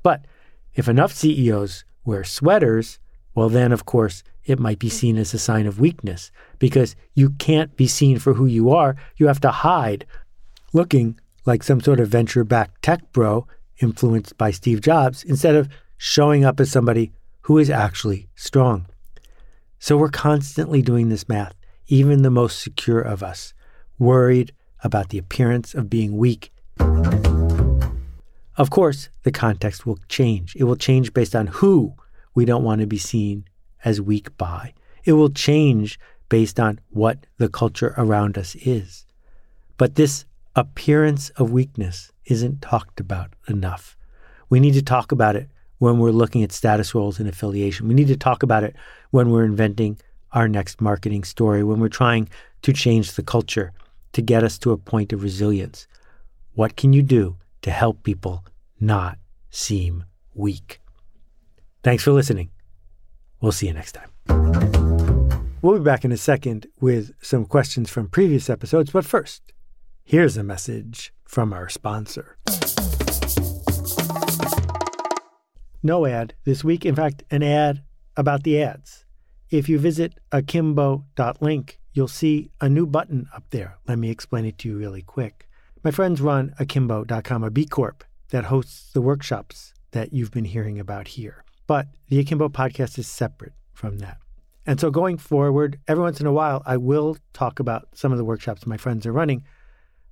But 0.02 0.24
if 0.74 0.88
enough 0.88 1.12
CEOs 1.12 1.84
wear 2.04 2.22
sweaters, 2.24 2.98
well, 3.34 3.48
then, 3.48 3.72
of 3.72 3.84
course, 3.84 4.22
it 4.44 4.58
might 4.58 4.78
be 4.78 4.88
seen 4.88 5.16
as 5.16 5.32
a 5.32 5.38
sign 5.38 5.66
of 5.66 5.80
weakness 5.80 6.30
because 6.58 6.96
you 7.14 7.30
can't 7.30 7.76
be 7.76 7.86
seen 7.86 8.18
for 8.18 8.34
who 8.34 8.46
you 8.46 8.70
are. 8.70 8.96
You 9.16 9.26
have 9.26 9.40
to 9.40 9.50
hide, 9.50 10.06
looking 10.72 11.18
like 11.44 11.62
some 11.62 11.80
sort 11.80 12.00
of 12.00 12.08
venture 12.08 12.44
backed 12.44 12.82
tech 12.82 13.12
bro 13.12 13.46
influenced 13.78 14.36
by 14.36 14.50
Steve 14.50 14.80
Jobs 14.80 15.22
instead 15.24 15.54
of 15.54 15.68
showing 15.96 16.44
up 16.44 16.60
as 16.60 16.70
somebody 16.70 17.12
who 17.42 17.58
is 17.58 17.70
actually 17.70 18.28
strong. 18.34 18.86
So 19.78 19.96
we're 19.96 20.10
constantly 20.10 20.82
doing 20.82 21.08
this 21.08 21.28
math, 21.28 21.54
even 21.86 22.22
the 22.22 22.30
most 22.30 22.60
secure 22.60 23.00
of 23.00 23.22
us, 23.22 23.54
worried 23.98 24.52
about 24.82 25.10
the 25.10 25.18
appearance 25.18 25.74
of 25.74 25.88
being 25.88 26.16
weak. 26.16 26.52
Of 28.56 28.70
course, 28.70 29.08
the 29.22 29.30
context 29.30 29.86
will 29.86 29.98
change. 30.08 30.56
It 30.56 30.64
will 30.64 30.76
change 30.76 31.14
based 31.14 31.36
on 31.36 31.46
who 31.46 31.94
we 32.34 32.44
don't 32.44 32.64
want 32.64 32.80
to 32.80 32.88
be 32.88 32.98
seen 32.98 33.44
as 33.84 34.00
weak 34.00 34.36
by. 34.36 34.74
It 35.04 35.12
will 35.12 35.30
change 35.30 35.98
based 36.28 36.58
on 36.58 36.80
what 36.90 37.26
the 37.38 37.48
culture 37.48 37.94
around 37.96 38.36
us 38.36 38.56
is. 38.56 39.06
But 39.76 39.94
this 39.94 40.24
appearance 40.56 41.30
of 41.30 41.52
weakness 41.52 42.10
isn't 42.24 42.60
talked 42.60 42.98
about 42.98 43.30
enough. 43.46 43.96
We 44.50 44.58
need 44.58 44.74
to 44.74 44.82
talk 44.82 45.12
about 45.12 45.36
it 45.36 45.48
when 45.78 45.98
we're 45.98 46.10
looking 46.10 46.42
at 46.42 46.52
status 46.52 46.94
roles 46.94 47.18
and 47.18 47.28
affiliation. 47.28 47.88
We 47.88 47.94
need 47.94 48.08
to 48.08 48.16
talk 48.16 48.42
about 48.42 48.64
it 48.64 48.76
when 49.10 49.30
we're 49.30 49.44
inventing 49.44 49.98
our 50.32 50.48
next 50.48 50.80
marketing 50.80 51.24
story, 51.24 51.64
when 51.64 51.80
we're 51.80 51.88
trying 51.88 52.28
to 52.62 52.72
change 52.72 53.12
the 53.12 53.22
culture 53.22 53.72
to 54.12 54.22
get 54.22 54.44
us 54.44 54.58
to 54.58 54.72
a 54.72 54.76
point 54.76 55.12
of 55.12 55.22
resilience. 55.22 55.86
What 56.54 56.76
can 56.76 56.92
you 56.92 57.02
do 57.02 57.36
to 57.62 57.70
help 57.70 58.02
people 58.02 58.44
not 58.80 59.18
seem 59.50 60.04
weak? 60.34 60.80
Thanks 61.82 62.02
for 62.02 62.12
listening. 62.12 62.50
We'll 63.40 63.52
see 63.52 63.68
you 63.68 63.72
next 63.72 63.92
time. 63.92 64.10
We'll 65.62 65.78
be 65.78 65.84
back 65.84 66.04
in 66.04 66.12
a 66.12 66.16
second 66.16 66.66
with 66.80 67.12
some 67.20 67.44
questions 67.44 67.90
from 67.90 68.08
previous 68.08 68.48
episodes, 68.48 68.90
but 68.90 69.04
first, 69.04 69.52
here's 70.04 70.36
a 70.36 70.44
message 70.44 71.12
from 71.24 71.52
our 71.52 71.68
sponsor. 71.68 72.36
No 75.88 76.04
ad 76.04 76.34
this 76.44 76.62
week. 76.62 76.84
In 76.84 76.94
fact, 76.94 77.24
an 77.30 77.42
ad 77.42 77.82
about 78.14 78.42
the 78.42 78.62
ads. 78.62 79.06
If 79.50 79.70
you 79.70 79.78
visit 79.78 80.20
akimbo.link, 80.30 81.80
you'll 81.94 82.08
see 82.08 82.50
a 82.60 82.68
new 82.68 82.86
button 82.86 83.26
up 83.34 83.44
there. 83.48 83.78
Let 83.88 83.98
me 83.98 84.10
explain 84.10 84.44
it 84.44 84.58
to 84.58 84.68
you 84.68 84.76
really 84.76 85.00
quick. 85.00 85.48
My 85.82 85.90
friends 85.90 86.20
run 86.20 86.54
akimbo.com, 86.60 87.42
a 87.42 87.50
B 87.50 87.64
Corp 87.64 88.04
that 88.28 88.44
hosts 88.44 88.92
the 88.92 89.00
workshops 89.00 89.72
that 89.92 90.12
you've 90.12 90.30
been 90.30 90.44
hearing 90.44 90.78
about 90.78 91.08
here. 91.08 91.42
But 91.66 91.86
the 92.08 92.18
Akimbo 92.18 92.50
podcast 92.50 92.98
is 92.98 93.06
separate 93.06 93.54
from 93.72 93.98
that. 93.98 94.18
And 94.66 94.78
so 94.78 94.90
going 94.90 95.16
forward, 95.16 95.80
every 95.88 96.02
once 96.02 96.20
in 96.20 96.26
a 96.26 96.32
while, 96.32 96.62
I 96.66 96.76
will 96.76 97.16
talk 97.32 97.58
about 97.58 97.88
some 97.94 98.12
of 98.12 98.18
the 98.18 98.24
workshops 98.24 98.66
my 98.66 98.76
friends 98.76 99.06
are 99.06 99.12
running. 99.12 99.44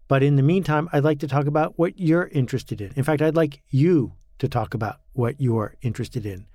But 0.09 0.23
in 0.23 0.37
the 0.37 0.43
meantime, 0.43 0.89
I'd 0.95 1.05
like 1.05 1.19
to 1.21 1.29
talk 1.29 1.47
about 1.47 1.79
what 1.79 1.99
you're 1.99 2.29
interested 2.29 2.81
in. 2.81 2.93
In 2.97 3.05
fact, 3.05 3.21
I'd 3.21 3.37
like 3.37 3.63
you 3.69 4.15
to 4.39 4.49
talk 4.49 4.75
about 4.75 5.01
what 5.13 5.41
you're 5.41 5.75
interested 5.83 6.27
in. 6.27 6.47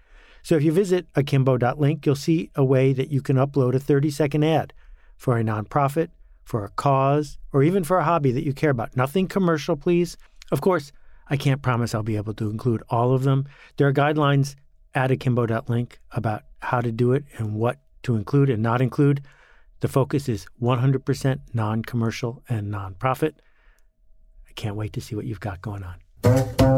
So 0.43 0.55
if 0.55 0.63
you 0.63 0.71
visit 0.71 1.07
akimbo.link, 1.15 2.05
you'll 2.05 2.15
see 2.15 2.51
a 2.55 2.63
way 2.63 2.93
that 2.93 3.11
you 3.11 3.21
can 3.21 3.37
upload 3.37 3.75
a 3.75 3.79
30 3.79 4.09
second 4.09 4.43
ad 4.43 4.73
for 5.17 5.37
a 5.37 5.43
nonprofit, 5.43 6.09
for 6.43 6.65
a 6.65 6.69
cause, 6.69 7.37
or 7.53 7.63
even 7.63 7.83
for 7.83 7.97
a 7.97 8.03
hobby 8.03 8.31
that 8.31 8.43
you 8.43 8.53
care 8.53 8.71
about. 8.71 8.97
Nothing 8.97 9.27
commercial, 9.27 9.75
please. 9.75 10.17
Of 10.51 10.61
course, 10.61 10.91
I 11.29 11.37
can't 11.37 11.61
promise 11.61 11.93
I'll 11.93 12.03
be 12.03 12.17
able 12.17 12.33
to 12.35 12.49
include 12.49 12.83
all 12.89 13.13
of 13.13 13.23
them. 13.23 13.47
There 13.77 13.87
are 13.87 13.93
guidelines 13.93 14.55
at 14.93 15.11
akimbo.link 15.11 15.99
about 16.11 16.43
how 16.59 16.81
to 16.81 16.91
do 16.91 17.13
it 17.13 17.23
and 17.37 17.55
what 17.55 17.79
to 18.03 18.15
include 18.15 18.49
and 18.49 18.61
not 18.61 18.81
include. 18.81 19.21
The 19.79 19.87
focus 19.87 20.27
is 20.27 20.45
100% 20.61 21.39
non 21.53 21.83
commercial 21.83 22.43
and 22.49 22.71
nonprofit. 22.71 23.33
I 24.47 24.53
can't 24.53 24.75
wait 24.75 24.93
to 24.93 25.01
see 25.01 25.15
what 25.15 25.25
you've 25.25 25.39
got 25.39 25.61
going 25.61 25.83
on. 25.83 26.70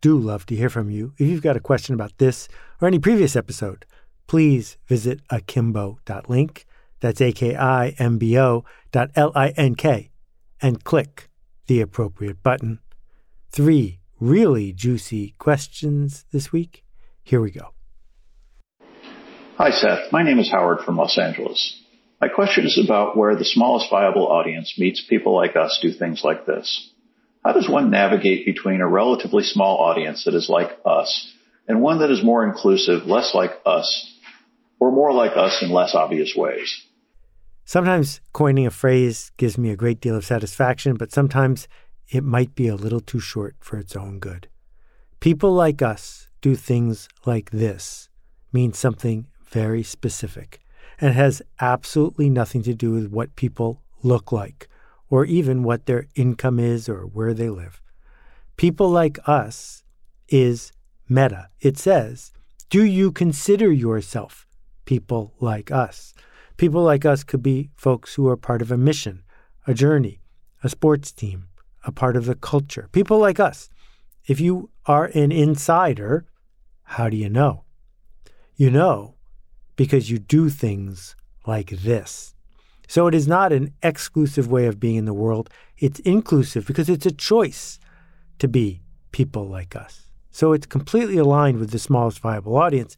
do 0.00 0.18
love 0.18 0.46
to 0.46 0.56
hear 0.56 0.70
from 0.70 0.90
you. 0.90 1.12
If 1.18 1.28
you've 1.28 1.42
got 1.42 1.56
a 1.56 1.60
question 1.60 1.94
about 1.94 2.18
this 2.18 2.48
or 2.80 2.88
any 2.88 2.98
previous 2.98 3.36
episode, 3.36 3.86
please 4.26 4.76
visit 4.86 5.20
akimbo.link. 5.30 6.66
That's 7.00 7.20
A 7.20 7.32
K 7.32 7.56
I 7.56 7.88
M 7.98 8.18
B 8.18 8.38
O 8.38 8.64
dot 8.92 9.10
L 9.16 9.32
I 9.34 9.48
N 9.56 9.74
K 9.74 10.10
and 10.60 10.84
click 10.84 11.28
the 11.66 11.80
appropriate 11.80 12.42
button. 12.42 12.80
Three 13.50 14.00
really 14.20 14.72
juicy 14.72 15.34
questions 15.38 16.24
this 16.30 16.52
week. 16.52 16.84
Here 17.22 17.40
we 17.40 17.50
go. 17.50 17.72
Hi, 19.56 19.70
Seth. 19.70 20.12
My 20.12 20.22
name 20.22 20.38
is 20.38 20.50
Howard 20.50 20.80
from 20.84 20.96
Los 20.96 21.18
Angeles. 21.18 21.82
My 22.20 22.28
question 22.28 22.66
is 22.66 22.78
about 22.82 23.16
where 23.16 23.34
the 23.34 23.44
smallest 23.44 23.90
viable 23.90 24.26
audience 24.26 24.74
meets 24.78 25.04
people 25.08 25.34
like 25.34 25.56
us 25.56 25.78
do 25.80 25.92
things 25.92 26.22
like 26.22 26.44
this. 26.44 26.90
How 27.44 27.52
does 27.52 27.68
one 27.68 27.90
navigate 27.90 28.44
between 28.44 28.80
a 28.80 28.88
relatively 28.88 29.42
small 29.42 29.78
audience 29.78 30.24
that 30.24 30.34
is 30.34 30.48
like 30.48 30.78
us 30.84 31.32
and 31.66 31.80
one 31.80 32.00
that 32.00 32.10
is 32.10 32.22
more 32.22 32.44
inclusive, 32.44 33.06
less 33.06 33.34
like 33.34 33.52
us, 33.64 34.12
or 34.80 34.90
more 34.90 35.12
like 35.12 35.36
us 35.36 35.62
in 35.62 35.70
less 35.70 35.94
obvious 35.94 36.34
ways. 36.34 36.86
Sometimes 37.64 38.20
coining 38.32 38.66
a 38.66 38.70
phrase 38.70 39.30
gives 39.36 39.56
me 39.56 39.70
a 39.70 39.76
great 39.76 40.00
deal 40.00 40.16
of 40.16 40.24
satisfaction, 40.24 40.94
but 40.94 41.12
sometimes 41.12 41.68
it 42.08 42.24
might 42.24 42.54
be 42.54 42.66
a 42.66 42.74
little 42.74 43.00
too 43.00 43.20
short 43.20 43.54
for 43.60 43.78
its 43.78 43.94
own 43.94 44.18
good. 44.18 44.48
People 45.20 45.52
like 45.52 45.80
us 45.80 46.28
do 46.40 46.56
things 46.56 47.08
like 47.24 47.50
this 47.50 48.08
means 48.52 48.78
something 48.78 49.28
very 49.48 49.82
specific 49.82 50.60
and 51.00 51.14
has 51.14 51.42
absolutely 51.60 52.28
nothing 52.28 52.62
to 52.62 52.74
do 52.74 52.92
with 52.92 53.12
what 53.12 53.36
people 53.36 53.82
look 54.02 54.32
like 54.32 54.68
or 55.10 55.24
even 55.26 55.62
what 55.62 55.84
their 55.86 56.06
income 56.14 56.58
is 56.58 56.88
or 56.88 57.02
where 57.02 57.34
they 57.34 57.50
live. 57.50 57.82
People 58.56 58.88
like 58.88 59.18
us 59.28 59.82
is 60.28 60.72
meta. 61.08 61.48
It 61.60 61.76
says, 61.76 62.32
Do 62.70 62.84
you 62.84 63.12
consider 63.12 63.70
yourself 63.70 64.46
people 64.84 65.34
like 65.40 65.70
us? 65.70 66.14
People 66.56 66.82
like 66.82 67.04
us 67.04 67.24
could 67.24 67.42
be 67.42 67.70
folks 67.74 68.14
who 68.14 68.28
are 68.28 68.36
part 68.36 68.62
of 68.62 68.70
a 68.70 68.76
mission, 68.76 69.22
a 69.66 69.74
journey, 69.74 70.20
a 70.62 70.68
sports 70.68 71.10
team, 71.10 71.48
a 71.84 71.92
part 71.92 72.16
of 72.16 72.26
the 72.26 72.34
culture. 72.34 72.88
People 72.92 73.18
like 73.18 73.40
us. 73.40 73.68
If 74.26 74.40
you 74.40 74.70
are 74.86 75.06
an 75.14 75.32
insider, 75.32 76.26
how 76.82 77.08
do 77.08 77.16
you 77.16 77.28
know? 77.28 77.64
You 78.56 78.70
know 78.70 79.14
because 79.80 80.10
you 80.10 80.18
do 80.18 80.50
things 80.50 81.16
like 81.46 81.70
this. 81.70 82.34
So 82.90 83.06
it 83.06 83.14
is 83.14 83.28
not 83.28 83.52
an 83.52 83.72
exclusive 83.84 84.50
way 84.50 84.66
of 84.66 84.80
being 84.80 84.96
in 84.96 85.04
the 85.04 85.14
world. 85.14 85.48
It's 85.78 86.00
inclusive 86.00 86.66
because 86.66 86.88
it's 86.88 87.06
a 87.06 87.12
choice 87.12 87.78
to 88.40 88.48
be 88.48 88.80
people 89.12 89.48
like 89.48 89.76
us. 89.76 90.10
So 90.32 90.52
it's 90.52 90.66
completely 90.66 91.16
aligned 91.16 91.60
with 91.60 91.70
the 91.70 91.78
smallest 91.78 92.18
viable 92.18 92.56
audience 92.56 92.96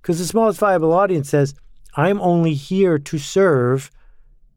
because 0.00 0.20
the 0.20 0.26
smallest 0.26 0.60
viable 0.60 0.92
audience 0.92 1.28
says, 1.28 1.56
I'm 1.96 2.20
only 2.20 2.54
here 2.54 3.00
to 3.00 3.18
serve 3.18 3.90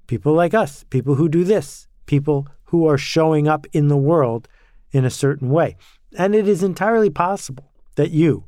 people 0.05 0.33
like 0.33 0.53
us, 0.53 0.83
people 0.91 1.15
who 1.15 1.29
do 1.29 1.43
this, 1.43 1.87
people 2.05 2.47
who 2.65 2.87
are 2.87 2.99
showing 2.99 3.47
up 3.47 3.65
in 3.73 3.87
the 3.87 3.97
world 3.97 4.47
in 4.91 5.03
a 5.03 5.09
certain 5.09 5.49
way. 5.49 5.77
And 6.15 6.35
it 6.35 6.47
is 6.47 6.61
entirely 6.61 7.09
possible 7.09 7.71
that 7.95 8.11
you, 8.11 8.43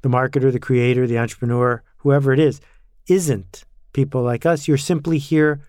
the 0.00 0.08
marketer, 0.08 0.50
the 0.50 0.58
creator, 0.58 1.06
the 1.06 1.18
entrepreneur, 1.18 1.82
whoever 1.98 2.32
it 2.32 2.40
is, 2.40 2.62
isn't 3.08 3.64
people 3.92 4.22
like 4.22 4.46
us. 4.46 4.66
You're 4.66 4.78
simply 4.78 5.18
here 5.18 5.60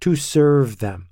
to 0.00 0.16
serve 0.16 0.78
them. 0.78 1.08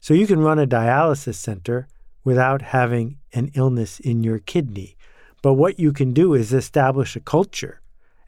So 0.00 0.14
you 0.14 0.26
can 0.26 0.40
run 0.40 0.58
a 0.58 0.66
dialysis 0.66 1.34
center 1.34 1.88
without 2.24 2.62
having 2.62 3.18
an 3.32 3.50
illness 3.54 4.00
in 4.00 4.22
your 4.24 4.38
kidney. 4.38 4.96
But 5.42 5.54
what 5.54 5.78
you 5.78 5.92
can 5.92 6.12
do 6.12 6.34
is 6.34 6.52
establish 6.52 7.16
a 7.16 7.20
culture 7.20 7.80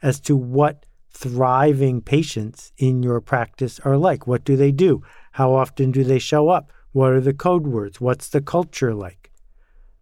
as 0.02 0.20
to 0.20 0.36
what 0.36 0.86
thriving 1.10 2.00
patients 2.00 2.72
in 2.78 3.02
your 3.02 3.20
practice 3.20 3.78
are 3.80 3.96
like. 3.96 4.26
What 4.26 4.44
do 4.44 4.56
they 4.56 4.72
do? 4.72 5.02
How 5.32 5.52
often 5.52 5.92
do 5.92 6.04
they 6.04 6.18
show 6.18 6.48
up? 6.48 6.72
What 6.92 7.12
are 7.12 7.20
the 7.20 7.34
code 7.34 7.66
words? 7.66 8.00
What's 8.00 8.28
the 8.28 8.40
culture 8.40 8.94
like? 8.94 9.30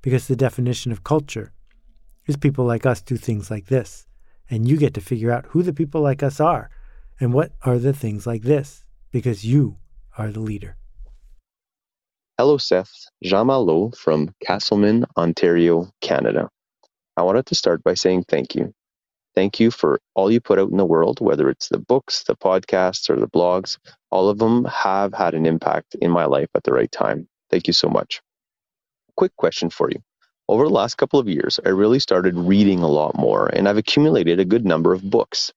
Because 0.03 0.29
the 0.29 0.37
definition 0.37 0.93
of 0.93 1.05
culture 1.05 1.53
is 2.27 2.37
people 2.37 2.65
like 2.65 2.87
us 2.87 3.03
do 3.03 3.17
things 3.17 3.51
like 3.51 3.67
this. 3.67 4.07
And 4.49 4.69
you 4.69 4.77
get 4.77 4.95
to 4.95 5.01
figure 5.01 5.31
out 5.31 5.47
who 5.47 5.63
the 5.63 5.73
people 5.73 6.01
like 6.01 6.23
us 6.23 6.41
are 6.41 6.71
and 7.21 7.33
what 7.33 7.53
are 7.63 7.79
the 7.79 7.93
things 7.93 8.27
like 8.27 8.43
this 8.43 8.85
because 9.13 9.45
you 9.45 9.79
are 10.19 10.31
the 10.31 10.41
leader. 10.41 10.77
Hello, 12.39 12.59
Seth. 12.59 12.93
Jean 13.23 13.49
Malo 13.49 13.91
from 13.91 14.35
Casselman, 14.47 15.05
Ontario, 15.17 15.91
Canada. 16.01 16.49
I 17.17 17.23
wanted 17.23 17.47
to 17.47 17.55
start 17.55 17.83
by 17.83 17.95
saying 17.95 18.25
thank 18.29 18.55
you. 18.55 18.73
Thank 19.35 19.61
you 19.61 19.71
for 19.71 20.01
all 20.15 20.31
you 20.31 20.41
put 20.41 20.59
out 20.59 20.71
in 20.71 20.77
the 20.77 20.87
world, 20.87 21.21
whether 21.21 21.49
it's 21.51 21.69
the 21.69 21.79
books, 21.79 22.25
the 22.25 22.37
podcasts, 22.37 23.11
or 23.11 23.17
the 23.17 23.29
blogs. 23.29 23.79
All 24.11 24.29
of 24.29 24.39
them 24.39 24.65
have 24.65 25.13
had 25.15 25.35
an 25.35 25.47
impact 25.47 25.97
in 26.01 26.11
my 26.11 26.25
life 26.25 26.49
at 26.55 26.65
the 26.65 26.73
right 26.73 26.91
time. 26.91 27.29
Thank 27.51 27.67
you 27.67 27.73
so 27.73 27.89
much. 27.89 28.23
Quick 29.17 29.37
question 29.37 29.71
for 29.71 29.91
you 29.91 30.01
over 30.51 30.65
the 30.65 30.75
last 30.75 30.97
couple 30.97 31.21
of 31.21 31.29
years, 31.29 31.61
I 31.65 31.69
really 31.69 32.01
started 32.01 32.35
reading 32.35 32.81
a 32.81 32.89
lot 32.89 33.17
more, 33.17 33.47
and 33.47 33.69
I've 33.69 33.77
accumulated 33.77 34.41
a 34.41 34.45
good 34.45 34.67
number 34.67 34.93
of 34.93 35.09
books 35.09 35.53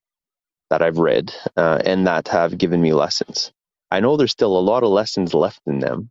that 0.73 0.81
I've 0.81 0.97
read 0.97 1.31
uh, 1.55 1.83
and 1.85 2.07
that 2.07 2.29
have 2.29 2.57
given 2.57 2.81
me 2.81 2.93
lessons. 2.93 3.51
I 3.91 3.99
know 3.99 4.17
there's 4.17 4.31
still 4.31 4.57
a 4.57 4.67
lot 4.71 4.81
of 4.81 4.89
lessons 4.89 5.35
left 5.35 5.59
in 5.67 5.77
them. 5.77 6.09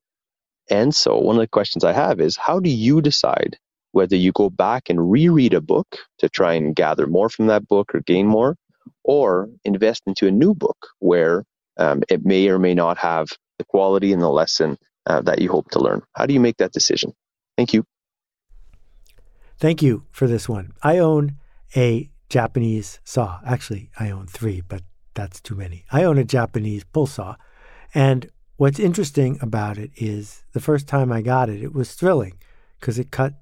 And 0.70 0.94
so, 0.94 1.18
one 1.18 1.34
of 1.34 1.40
the 1.40 1.48
questions 1.48 1.82
I 1.82 1.92
have 1.92 2.20
is 2.20 2.36
how 2.36 2.60
do 2.60 2.70
you 2.70 3.00
decide 3.00 3.58
whether 3.90 4.14
you 4.14 4.30
go 4.30 4.50
back 4.50 4.88
and 4.88 5.10
reread 5.10 5.52
a 5.52 5.60
book 5.60 5.96
to 6.18 6.28
try 6.28 6.52
and 6.52 6.76
gather 6.76 7.08
more 7.08 7.28
from 7.28 7.48
that 7.48 7.66
book 7.66 7.92
or 7.92 8.02
gain 8.02 8.28
more, 8.28 8.54
or 9.02 9.48
invest 9.64 10.04
into 10.06 10.28
a 10.28 10.30
new 10.30 10.54
book 10.54 10.86
where 11.00 11.44
um, 11.78 12.04
it 12.08 12.24
may 12.24 12.46
or 12.46 12.60
may 12.60 12.72
not 12.72 12.98
have 12.98 13.30
the 13.58 13.64
quality 13.64 14.12
and 14.12 14.22
the 14.22 14.30
lesson 14.30 14.78
uh, 15.06 15.22
that 15.22 15.40
you 15.40 15.50
hope 15.50 15.72
to 15.72 15.80
learn? 15.80 16.02
How 16.14 16.26
do 16.26 16.34
you 16.34 16.40
make 16.40 16.58
that 16.58 16.70
decision? 16.70 17.14
Thank 17.56 17.74
you. 17.74 17.84
Thank 19.58 19.82
you 19.82 20.04
for 20.12 20.28
this 20.28 20.48
one. 20.48 20.72
I 20.84 20.98
own 20.98 21.34
a 21.74 22.11
Japanese 22.32 22.98
saw. 23.04 23.40
Actually, 23.44 23.90
I 24.00 24.10
own 24.10 24.26
three, 24.26 24.62
but 24.62 24.82
that's 25.12 25.38
too 25.38 25.54
many. 25.54 25.84
I 25.92 26.02
own 26.04 26.16
a 26.16 26.24
Japanese 26.24 26.82
pull 26.82 27.06
saw. 27.06 27.36
And 27.94 28.30
what's 28.56 28.78
interesting 28.78 29.38
about 29.42 29.76
it 29.76 29.90
is 29.96 30.42
the 30.54 30.60
first 30.60 30.88
time 30.88 31.12
I 31.12 31.20
got 31.20 31.50
it, 31.50 31.62
it 31.62 31.74
was 31.74 31.92
thrilling 31.92 32.38
because 32.80 32.98
it 32.98 33.10
cut 33.10 33.34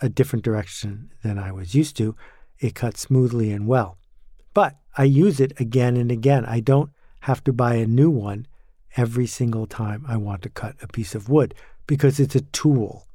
a 0.00 0.08
different 0.08 0.44
direction 0.44 1.12
than 1.22 1.38
I 1.38 1.52
was 1.52 1.76
used 1.76 1.96
to. 1.98 2.16
It 2.58 2.74
cut 2.74 2.98
smoothly 2.98 3.52
and 3.52 3.68
well. 3.68 3.96
But 4.54 4.74
I 4.98 5.04
use 5.04 5.38
it 5.38 5.52
again 5.60 5.96
and 5.96 6.10
again. 6.10 6.44
I 6.44 6.58
don't 6.58 6.90
have 7.20 7.44
to 7.44 7.52
buy 7.52 7.76
a 7.76 7.86
new 7.86 8.10
one 8.10 8.48
every 8.96 9.28
single 9.28 9.68
time 9.68 10.04
I 10.08 10.16
want 10.16 10.42
to 10.42 10.48
cut 10.48 10.74
a 10.82 10.88
piece 10.88 11.14
of 11.14 11.28
wood 11.28 11.54
because 11.86 12.18
it's 12.18 12.34
a 12.34 12.40
tool. 12.40 13.06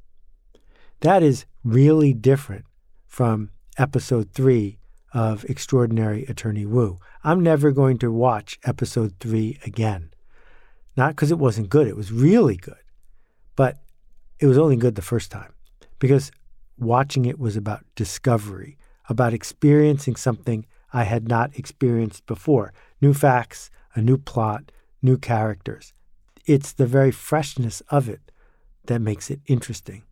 That 1.00 1.22
is 1.22 1.44
really 1.62 2.14
different 2.14 2.64
from 3.06 3.50
episode 3.76 4.32
three 4.32 4.78
of 5.18 5.44
Extraordinary 5.46 6.22
Attorney 6.26 6.64
Wu. 6.64 7.00
I'm 7.24 7.40
never 7.42 7.72
going 7.72 7.98
to 7.98 8.12
watch 8.12 8.56
episode 8.64 9.14
three 9.18 9.58
again. 9.66 10.10
Not 10.96 11.16
because 11.16 11.32
it 11.32 11.40
wasn't 11.40 11.70
good, 11.70 11.88
it 11.88 11.96
was 11.96 12.12
really 12.12 12.54
good, 12.54 12.84
but 13.56 13.78
it 14.38 14.46
was 14.46 14.56
only 14.56 14.76
good 14.76 14.94
the 14.94 15.02
first 15.02 15.32
time 15.32 15.52
because 15.98 16.30
watching 16.78 17.24
it 17.24 17.36
was 17.36 17.56
about 17.56 17.84
discovery, 17.96 18.78
about 19.08 19.34
experiencing 19.34 20.14
something 20.14 20.64
I 20.92 21.02
had 21.02 21.26
not 21.26 21.58
experienced 21.58 22.24
before 22.26 22.72
new 23.00 23.12
facts, 23.12 23.70
a 23.96 24.00
new 24.00 24.18
plot, 24.18 24.70
new 25.02 25.18
characters. 25.18 25.92
It's 26.46 26.72
the 26.72 26.86
very 26.86 27.10
freshness 27.10 27.82
of 27.90 28.08
it 28.08 28.30
that 28.84 29.00
makes 29.00 29.32
it 29.32 29.40
interesting. 29.46 30.04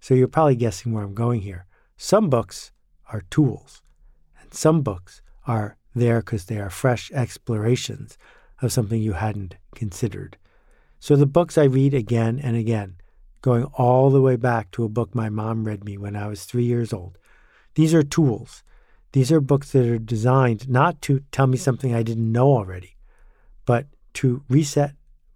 So 0.00 0.14
you're 0.14 0.28
probably 0.28 0.56
guessing 0.56 0.94
where 0.94 1.04
I'm 1.04 1.12
going 1.12 1.42
here. 1.42 1.66
Some 1.98 2.30
books 2.30 2.72
are 3.12 3.24
tools, 3.28 3.82
some 4.54 4.82
books 4.82 5.22
are 5.46 5.76
there 5.94 6.20
because 6.20 6.44
they 6.44 6.58
are 6.58 6.70
fresh 6.70 7.10
explorations 7.12 8.16
of 8.62 8.72
something 8.72 9.00
you 9.00 9.14
hadn't 9.14 9.56
considered. 9.74 10.36
So 10.98 11.16
the 11.16 11.26
books 11.26 11.56
I 11.56 11.64
read 11.64 11.94
again 11.94 12.38
and 12.42 12.56
again, 12.56 12.96
going 13.42 13.64
all 13.64 14.10
the 14.10 14.20
way 14.20 14.36
back 14.36 14.70
to 14.72 14.84
a 14.84 14.88
book 14.88 15.14
my 15.14 15.28
mom 15.30 15.64
read 15.64 15.84
me 15.84 15.96
when 15.96 16.14
I 16.14 16.26
was 16.26 16.44
three 16.44 16.64
years 16.64 16.92
old, 16.92 17.16
these 17.74 17.94
are 17.94 18.02
tools. 18.02 18.62
These 19.12 19.32
are 19.32 19.40
books 19.40 19.72
that 19.72 19.88
are 19.88 19.98
designed 19.98 20.68
not 20.68 21.00
to 21.02 21.22
tell 21.32 21.46
me 21.46 21.56
something 21.56 21.94
I 21.94 22.02
didn't 22.02 22.30
know 22.30 22.48
already, 22.48 22.96
but 23.64 23.86
to 24.14 24.44
reset 24.48 24.94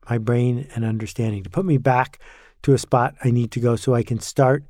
my 0.08 0.18
brain 0.18 0.68
and 0.74 0.84
understanding, 0.84 1.42
to 1.42 1.50
put 1.50 1.64
me 1.64 1.78
back 1.78 2.18
to 2.62 2.74
a 2.74 2.78
spot 2.78 3.14
I 3.24 3.30
need 3.30 3.50
to 3.52 3.60
go 3.60 3.76
so 3.76 3.94
I 3.94 4.02
can 4.02 4.20
start 4.20 4.64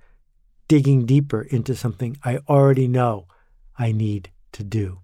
digging 0.69 1.05
deeper 1.05 1.43
into 1.43 1.75
something 1.75 2.17
I 2.25 2.39
already 2.49 2.89
know 2.89 3.27
I 3.79 3.93
need 3.93 4.31
to 4.55 4.65
do. 4.65 5.01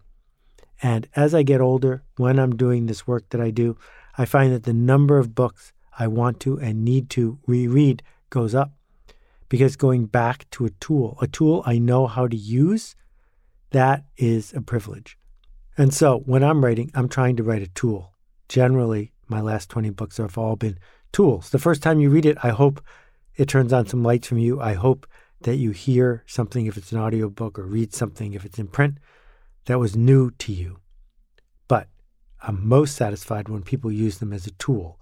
And 0.82 1.06
as 1.14 1.34
I 1.34 1.42
get 1.42 1.60
older, 1.60 2.02
when 2.16 2.38
I'm 2.38 2.56
doing 2.56 2.86
this 2.86 3.06
work 3.06 3.28
that 3.30 3.40
I 3.40 3.50
do, 3.50 3.76
I 4.16 4.24
find 4.24 4.52
that 4.52 4.64
the 4.64 4.72
number 4.72 5.18
of 5.18 5.34
books 5.34 5.72
I 5.98 6.06
want 6.06 6.40
to 6.40 6.58
and 6.58 6.84
need 6.84 7.10
to 7.10 7.38
reread 7.46 8.02
goes 8.30 8.54
up 8.54 8.72
because 9.48 9.76
going 9.76 10.06
back 10.06 10.48
to 10.52 10.64
a 10.64 10.70
tool, 10.70 11.18
a 11.20 11.26
tool 11.26 11.62
I 11.66 11.78
know 11.78 12.06
how 12.06 12.26
to 12.26 12.36
use, 12.36 12.96
that 13.70 14.04
is 14.16 14.54
a 14.54 14.62
privilege. 14.62 15.18
And 15.76 15.92
so 15.92 16.18
when 16.20 16.42
I'm 16.42 16.64
writing, 16.64 16.90
I'm 16.94 17.08
trying 17.08 17.36
to 17.36 17.42
write 17.42 17.62
a 17.62 17.68
tool. 17.68 18.14
Generally, 18.48 19.12
my 19.28 19.40
last 19.40 19.68
20 19.68 19.90
books 19.90 20.16
have 20.16 20.38
all 20.38 20.56
been 20.56 20.78
tools. 21.12 21.50
The 21.50 21.58
first 21.58 21.82
time 21.82 22.00
you 22.00 22.10
read 22.10 22.26
it, 22.26 22.38
I 22.42 22.50
hope 22.50 22.82
it 23.36 23.48
turns 23.48 23.72
on 23.72 23.86
some 23.86 24.02
lights 24.02 24.28
from 24.28 24.38
you. 24.38 24.60
I 24.60 24.74
hope 24.74 25.06
that 25.42 25.56
you 25.56 25.70
hear 25.70 26.24
something 26.26 26.66
if 26.66 26.76
it's 26.76 26.92
an 26.92 26.98
audiobook 26.98 27.58
or 27.58 27.64
read 27.64 27.94
something 27.94 28.34
if 28.34 28.44
it's 28.44 28.58
in 28.58 28.68
print 28.68 28.98
that 29.70 29.78
was 29.78 29.94
new 29.94 30.32
to 30.32 30.52
you. 30.52 30.80
But 31.68 31.86
I'm 32.42 32.66
most 32.66 32.96
satisfied 32.96 33.48
when 33.48 33.62
people 33.62 33.92
use 33.92 34.18
them 34.18 34.32
as 34.32 34.44
a 34.44 34.50
tool, 34.52 34.98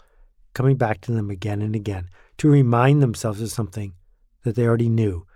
coming 0.52 0.76
back 0.76 1.00
to 1.02 1.12
them 1.12 1.30
again 1.30 1.62
and 1.62 1.74
again 1.74 2.10
to 2.36 2.50
remind 2.50 3.00
themselves 3.00 3.40
of 3.40 3.50
something 3.50 3.94
that 4.44 4.56
they 4.56 4.66
already 4.66 4.90
knew 4.90 5.26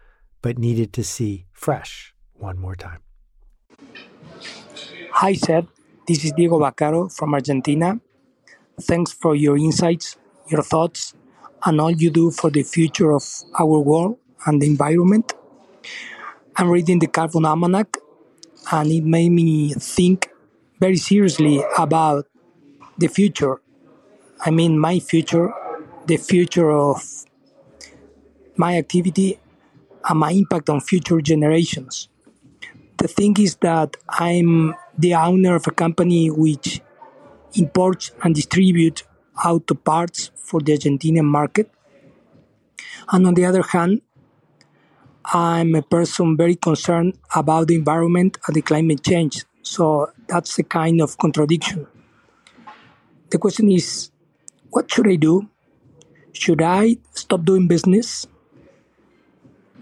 but 0.43 0.59
needed 0.59 0.93
to 0.93 1.03
see 1.03 1.47
fresh 1.51 2.15
one 2.35 2.59
more 2.59 2.77
time. 2.77 3.01
Hi, 5.13 5.33
Seth. 5.33 5.65
This 6.07 6.25
is 6.25 6.33
Diego 6.33 6.59
Baccaro 6.59 7.11
from 7.11 7.33
Argentina. 7.33 8.01
Thanks 8.81 9.13
for 9.13 9.35
your 9.35 9.57
insights, 9.57 10.17
your 10.49 10.63
thoughts, 10.63 11.15
and 11.65 11.81
all 11.81 11.93
you 11.93 12.11
do 12.11 12.31
for 12.31 12.51
the 12.51 12.65
future 12.65 13.13
of 13.13 13.25
our 13.59 13.79
world 13.79 14.19
and 14.45 14.61
the 14.61 14.67
environment. 14.67 15.33
I'm 16.57 16.69
reading 16.69 16.99
the 16.99 17.07
Carbon 17.07 17.47
Almanac, 17.47 17.97
and 18.71 18.91
it 18.91 19.05
made 19.05 19.31
me 19.31 19.75
think 19.75 20.31
very 20.81 20.97
seriously 20.97 21.63
about 21.79 22.27
the 22.99 23.09
future. 23.09 23.61
I 24.45 24.51
mean, 24.51 24.79
my 24.79 24.99
future, 24.99 25.53
the 26.07 26.17
future 26.17 26.71
of 26.71 27.03
my 28.57 28.77
activity, 28.77 29.39
and 30.09 30.19
my 30.19 30.33
impact 30.33 30.69
on 30.69 30.81
future 30.81 31.21
generations. 31.21 32.09
The 32.99 33.09
thing 33.09 33.37
is 33.39 33.57
that 33.57 33.97
I'm 34.09 34.75
the 34.99 35.15
owner 35.15 35.55
of 35.57 35.67
a 35.67 35.71
company 35.71 36.29
which 36.31 36.81
imports 37.55 38.13
and 38.23 38.35
distributes 38.35 39.05
auto 39.45 39.75
parts 39.75 40.31
for 40.37 40.61
the 40.61 40.73
Argentinian 40.77 41.25
market. 41.25 41.71
And 43.11 43.27
on 43.27 43.35
the 43.35 43.45
other 43.45 43.63
hand, 43.63 44.03
I'm 45.25 45.75
a 45.75 45.83
person 45.83 46.37
very 46.37 46.57
concerned 46.57 47.19
about 47.35 47.69
the 47.69 47.77
environment 47.77 48.39
and 48.47 48.57
the 48.57 48.63
climate 48.63 49.03
change. 49.05 49.45
So 49.63 50.11
that's 50.29 50.59
a 50.59 50.63
kind 50.63 51.01
of 51.01 51.17
contradiction. 51.19 51.87
The 53.31 53.39
question 53.39 53.71
is 53.71 54.11
what 54.71 54.91
should 54.91 55.09
I 55.09 55.17
do? 55.17 55.49
Should 56.33 56.63
I 56.63 56.97
stop 57.13 57.45
doing 57.45 57.69
business 57.69 58.27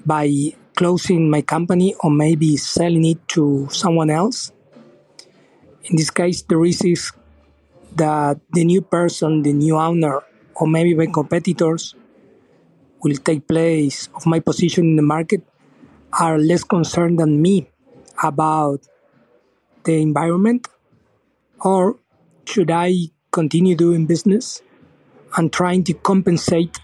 by 0.04 0.54
closing 0.76 1.30
my 1.30 1.42
company 1.42 1.94
or 2.02 2.10
maybe 2.10 2.56
selling 2.56 3.04
it 3.04 3.26
to 3.28 3.68
someone 3.70 4.10
else? 4.10 4.52
In 5.84 5.96
this 5.96 6.10
case, 6.10 6.42
the 6.42 6.56
risk 6.56 6.84
is 6.84 7.12
that 7.96 8.40
the 8.52 8.64
new 8.64 8.82
person, 8.82 9.42
the 9.42 9.52
new 9.52 9.76
owner, 9.76 10.22
or 10.54 10.66
maybe 10.66 10.94
my 10.94 11.06
competitors 11.06 11.94
will 13.02 13.16
take 13.16 13.48
place 13.48 14.08
of 14.14 14.26
my 14.26 14.40
position 14.40 14.84
in 14.84 14.96
the 14.96 15.02
market 15.02 15.42
are 16.12 16.38
less 16.38 16.64
concerned 16.64 17.18
than 17.18 17.40
me 17.40 17.68
about 18.22 18.80
the 19.84 20.00
environment? 20.00 20.68
Or 21.60 21.98
should 22.44 22.70
I 22.70 23.10
continue 23.30 23.76
doing 23.76 24.06
business 24.06 24.62
and 25.36 25.52
trying 25.52 25.84
to 25.84 25.94
compensate 25.94 26.80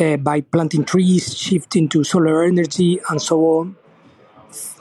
uh, 0.00 0.16
by 0.16 0.40
planting 0.40 0.84
trees, 0.84 1.36
shifting 1.36 1.88
to 1.88 2.04
solar 2.04 2.44
energy, 2.44 3.00
and 3.08 3.20
so 3.20 3.40
on? 3.58 3.76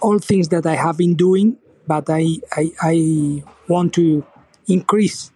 All 0.02 0.20
things 0.20 0.50
that 0.50 0.66
I 0.66 0.76
have 0.76 0.98
been 0.98 1.16
doing, 1.16 1.58
but 1.88 2.10
I, 2.10 2.38
I, 2.52 2.72
I 2.82 3.44
want 3.68 3.94
to 3.96 4.26
increase 4.68 5.32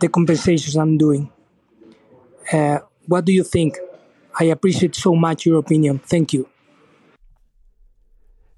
the 0.00 0.08
compensations 0.08 0.76
I'm 0.76 0.96
doing. 0.96 1.30
Uh, 2.52 2.78
what 3.06 3.24
do 3.24 3.32
you 3.32 3.44
think? 3.44 3.78
I 4.40 4.44
appreciate 4.44 4.94
so 4.94 5.14
much 5.14 5.44
your 5.44 5.58
opinion. 5.58 5.98
Thank 5.98 6.32
you. 6.32 6.48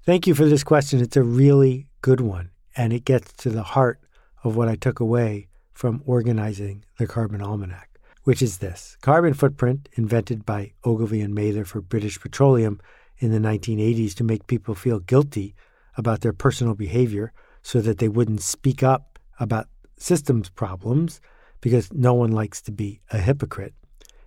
Thank 0.05 0.27
you 0.27 0.33
for 0.33 0.45
this 0.45 0.63
question. 0.63 1.01
It's 1.01 1.17
a 1.17 1.23
really 1.23 1.87
good 2.01 2.21
one, 2.21 2.51
and 2.75 2.93
it 2.93 3.03
gets 3.03 3.33
to 3.43 3.49
the 3.49 3.63
heart 3.63 3.99
of 4.45 4.55
what 4.55 4.69
I 4.69 4.75
took 4.75 5.01
away 5.01 5.49
from 5.73 6.01
organizing 6.05 6.85
the 6.97 7.05
Carbon 7.05 7.41
Almanac, 7.41 7.99
which 8.23 8.41
is 8.41 8.59
this 8.59 8.97
carbon 9.01 9.33
footprint, 9.33 9.89
invented 9.93 10.45
by 10.45 10.71
Ogilvy 10.85 11.19
and 11.19 11.35
Mather 11.35 11.65
for 11.65 11.81
British 11.81 12.19
Petroleum 12.19 12.79
in 13.17 13.31
the 13.31 13.39
1980s 13.39 14.13
to 14.15 14.23
make 14.23 14.47
people 14.47 14.75
feel 14.75 14.99
guilty 14.99 15.53
about 15.97 16.21
their 16.21 16.33
personal 16.33 16.75
behavior 16.75 17.33
so 17.61 17.81
that 17.81 17.97
they 17.97 18.07
wouldn't 18.07 18.41
speak 18.41 18.83
up 18.83 19.19
about 19.39 19.67
systems 19.97 20.49
problems 20.49 21.19
because 21.59 21.91
no 21.91 22.13
one 22.13 22.31
likes 22.31 22.61
to 22.61 22.71
be 22.71 23.01
a 23.11 23.17
hypocrite. 23.17 23.73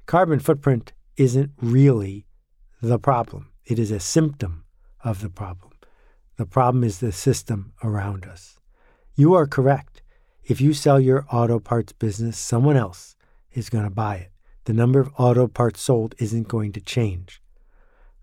Carbon 0.06 0.38
footprint 0.38 0.92
isn't 1.16 1.52
really 1.60 2.26
the 2.82 2.98
problem, 2.98 3.50
it 3.64 3.78
is 3.78 3.90
a 3.90 4.00
symptom 4.00 4.64
of 5.02 5.20
the 5.20 5.30
problem. 5.30 5.72
The 6.36 6.46
problem 6.46 6.84
is 6.84 6.98
the 6.98 7.12
system 7.12 7.72
around 7.82 8.26
us. 8.26 8.60
You 9.14 9.34
are 9.34 9.46
correct. 9.46 10.02
If 10.44 10.60
you 10.60 10.74
sell 10.74 11.00
your 11.00 11.26
auto 11.32 11.58
parts 11.58 11.92
business, 11.92 12.36
someone 12.38 12.76
else 12.76 13.16
is 13.52 13.70
going 13.70 13.84
to 13.84 13.90
buy 13.90 14.16
it. 14.16 14.32
The 14.64 14.74
number 14.74 15.00
of 15.00 15.10
auto 15.16 15.48
parts 15.48 15.80
sold 15.80 16.14
isn't 16.18 16.48
going 16.48 16.72
to 16.72 16.80
change. 16.80 17.40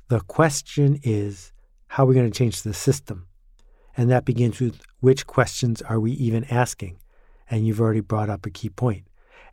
The 0.10 0.19
question 0.21 0.99
is 1.01 1.51
how 1.88 2.03
are 2.03 2.08
we 2.08 2.15
going 2.15 2.29
to 2.29 2.38
change 2.38 2.62
the 2.62 2.73
system? 2.73 3.27
And 3.97 4.10
that 4.10 4.25
begins 4.25 4.60
with 4.60 4.82
which 4.99 5.27
questions 5.27 5.82
are 5.82 5.99
we 5.99 6.12
even 6.12 6.43
asking? 6.45 6.99
And 7.49 7.65
you've 7.65 7.82
already 7.82 8.01
brought 8.01 8.29
up 8.29 8.45
a 8.45 8.49
key 8.49 8.69
point. 8.69 9.08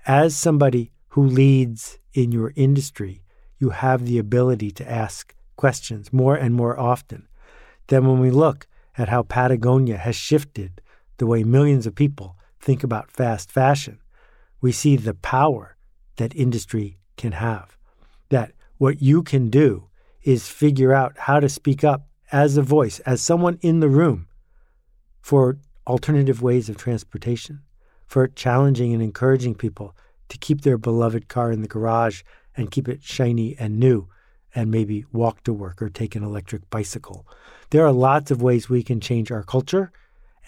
As 0.07 0.37
somebody 0.37 0.93
who 1.09 1.23
leads 1.23 1.99
in 2.13 2.33
your 2.33 2.53
industry, 2.57 3.23
you 3.61 3.71
have 3.71 4.05
the 4.05 4.19
ability 4.19 4.71
to 4.73 4.91
ask 4.91 5.35
questions 5.57 6.13
more 6.13 6.35
and 6.35 6.55
more 6.55 6.79
often. 6.81 7.29
Then, 7.89 8.07
when 8.07 8.19
we 8.19 8.31
look 8.31 8.67
at 8.97 9.09
how 9.09 9.23
Patagonia 9.23 9.99
has 9.99 10.17
shifted 10.17 10.81
the 11.19 11.27
way 11.27 11.45
millions 11.45 11.87
of 11.87 11.95
people 11.95 12.37
think 12.59 12.83
about 12.83 13.11
fast 13.11 13.53
fashion, 13.53 14.01
we 14.61 14.73
see 14.73 14.97
the 14.97 15.15
power 15.15 15.77
that 16.17 16.35
industry 16.35 16.99
can 17.17 17.33
have. 17.33 17.77
That 18.31 18.53
what 18.79 19.03
you 19.03 19.23
can 19.23 19.51
do 19.51 19.89
is 20.23 20.49
figure 20.49 20.93
out 20.93 21.17
how 21.19 21.41
to 21.41 21.49
speak 21.49 21.85
up 21.85 22.07
as 22.33 22.57
a 22.57 22.63
voice, 22.63 23.01
as 23.01 23.21
someone 23.21 23.59
in 23.61 23.81
the 23.81 23.89
room, 23.89 24.29
for 25.21 25.59
alternative 25.87 26.43
ways 26.43 26.69
of 26.69 26.77
transportation, 26.77 27.61
for 28.07 28.27
challenging 28.29 28.93
and 28.95 29.03
encouraging 29.03 29.55
people 29.55 29.97
to 30.29 30.39
keep 30.39 30.63
their 30.63 30.79
beloved 30.79 31.29
car 31.29 31.51
in 31.53 31.61
the 31.61 31.69
garage 31.69 32.23
and 32.57 32.71
keep 32.71 32.89
it 32.89 33.03
shiny 33.03 33.57
and 33.59 33.79
new 33.79 34.09
and 34.55 34.71
maybe 34.71 35.05
walk 35.13 35.45
to 35.45 35.53
work 35.53 35.81
or 35.81 35.89
take 35.89 36.17
an 36.17 36.25
electric 36.25 36.69
bicycle. 36.71 37.27
There 37.71 37.87
are 37.87 37.93
lots 37.93 38.31
of 38.31 38.43
ways 38.43 38.69
we 38.69 38.83
can 38.83 39.01
change 39.01 39.31
our 39.31 39.43
culture, 39.43 39.93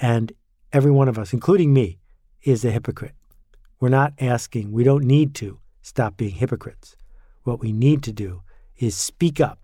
and 0.01 0.33
every 0.73 0.91
one 0.91 1.09
of 1.09 1.19
us, 1.19 1.33
including 1.33 1.73
me, 1.73 1.99
is 2.43 2.65
a 2.65 2.71
hypocrite. 2.71 3.15
We're 3.79 3.89
not 3.89 4.15
asking, 4.21 4.73
we 4.73 4.85
don't 4.85 5.05
need 5.05 5.35
to 5.37 5.61
stop 5.83 6.17
being 6.17 6.35
hypocrites. 6.35 6.97
What 7.45 7.61
we 7.61 7.73
need 7.73 8.03
to 8.05 8.13
do 8.13 8.43
is 8.77 8.97
speak 8.97 9.41
up, 9.41 9.61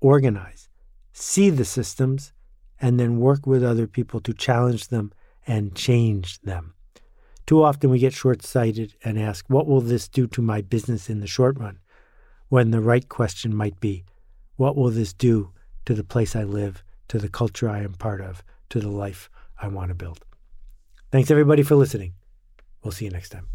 organize, 0.00 0.68
see 1.12 1.50
the 1.50 1.64
systems, 1.64 2.32
and 2.80 2.98
then 2.98 3.20
work 3.20 3.46
with 3.46 3.62
other 3.62 3.86
people 3.86 4.20
to 4.20 4.32
challenge 4.32 4.88
them 4.88 5.12
and 5.46 5.74
change 5.74 6.40
them. 6.40 6.74
Too 7.46 7.62
often 7.62 7.90
we 7.90 7.98
get 7.98 8.12
short 8.12 8.42
sighted 8.42 8.94
and 9.04 9.18
ask, 9.18 9.44
What 9.48 9.66
will 9.66 9.80
this 9.80 10.08
do 10.08 10.26
to 10.28 10.42
my 10.42 10.60
business 10.60 11.10
in 11.10 11.20
the 11.20 11.26
short 11.26 11.58
run? 11.58 11.78
When 12.48 12.70
the 12.70 12.80
right 12.80 13.08
question 13.08 13.54
might 13.54 13.80
be, 13.80 14.04
What 14.56 14.76
will 14.76 14.90
this 14.90 15.12
do 15.12 15.50
to 15.84 15.94
the 15.94 16.04
place 16.04 16.36
I 16.36 16.44
live, 16.44 16.82
to 17.08 17.18
the 17.18 17.28
culture 17.28 17.68
I 17.68 17.80
am 17.80 17.94
part 17.94 18.20
of, 18.20 18.42
to 18.70 18.80
the 18.80 18.90
life 18.90 19.28
I 19.60 19.68
want 19.68 19.88
to 19.88 19.94
build? 19.94 20.24
Thanks 21.10 21.30
everybody 21.30 21.62
for 21.62 21.74
listening. 21.74 22.14
We'll 22.82 22.92
see 22.92 23.04
you 23.06 23.10
next 23.10 23.30
time. 23.30 23.48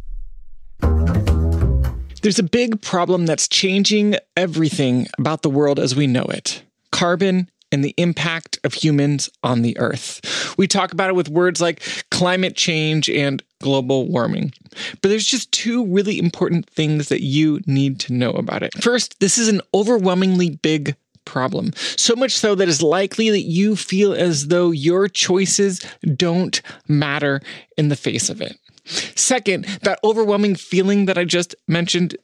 There's 2.22 2.40
a 2.40 2.44
big 2.44 2.82
problem 2.82 3.26
that's 3.26 3.48
changing 3.48 4.16
everything 4.36 5.08
about 5.18 5.44
the 5.44 5.50
world 5.50 5.80
as 5.80 5.96
we 5.96 6.08
know 6.08 6.26
it 6.26 6.64
carbon 6.92 7.50
and 7.72 7.84
the 7.84 7.94
impact 7.98 8.60
of 8.64 8.74
humans 8.74 9.30
on 9.44 9.62
the 9.62 9.78
earth. 9.78 10.56
We 10.58 10.68
talk 10.68 10.94
about 10.94 11.10
it 11.10 11.16
with 11.16 11.30
words 11.30 11.62
like 11.62 11.84
climate 12.12 12.56
change 12.56 13.10
and 13.10 13.44
global 13.62 14.08
warming. 14.08 14.54
But 15.02 15.10
there's 15.10 15.26
just 15.26 15.52
two 15.52 15.86
really 15.86 16.20
important 16.20 16.70
things 16.70 17.10
that 17.10 17.22
you 17.22 17.62
need 17.66 18.00
to 18.02 18.14
know 18.14 18.32
about 18.32 18.64
it. 18.64 18.74
First, 18.82 19.20
this 19.20 19.38
is 19.38 19.48
an 19.48 19.62
overwhelmingly 19.74 20.52
big 20.52 20.96
problem. 21.26 21.74
So 21.76 22.16
much 22.16 22.32
so 22.32 22.56
that 22.56 22.70
it's 22.70 22.82
likely 22.82 23.30
that 23.30 23.42
you 23.42 23.76
feel 23.76 24.14
as 24.14 24.48
though 24.48 24.72
your 24.72 25.08
choices 25.08 25.86
don't 26.16 26.62
matter 26.88 27.42
in 27.78 27.90
the 27.90 27.96
face 27.96 28.30
of 28.30 28.42
it. 28.42 28.58
Second, 28.86 29.66
that 29.84 30.00
overwhelming 30.04 30.56
feeling 30.56 31.06
that 31.06 31.18
I 31.18 31.26
just 31.26 31.56
mentioned 31.68 32.16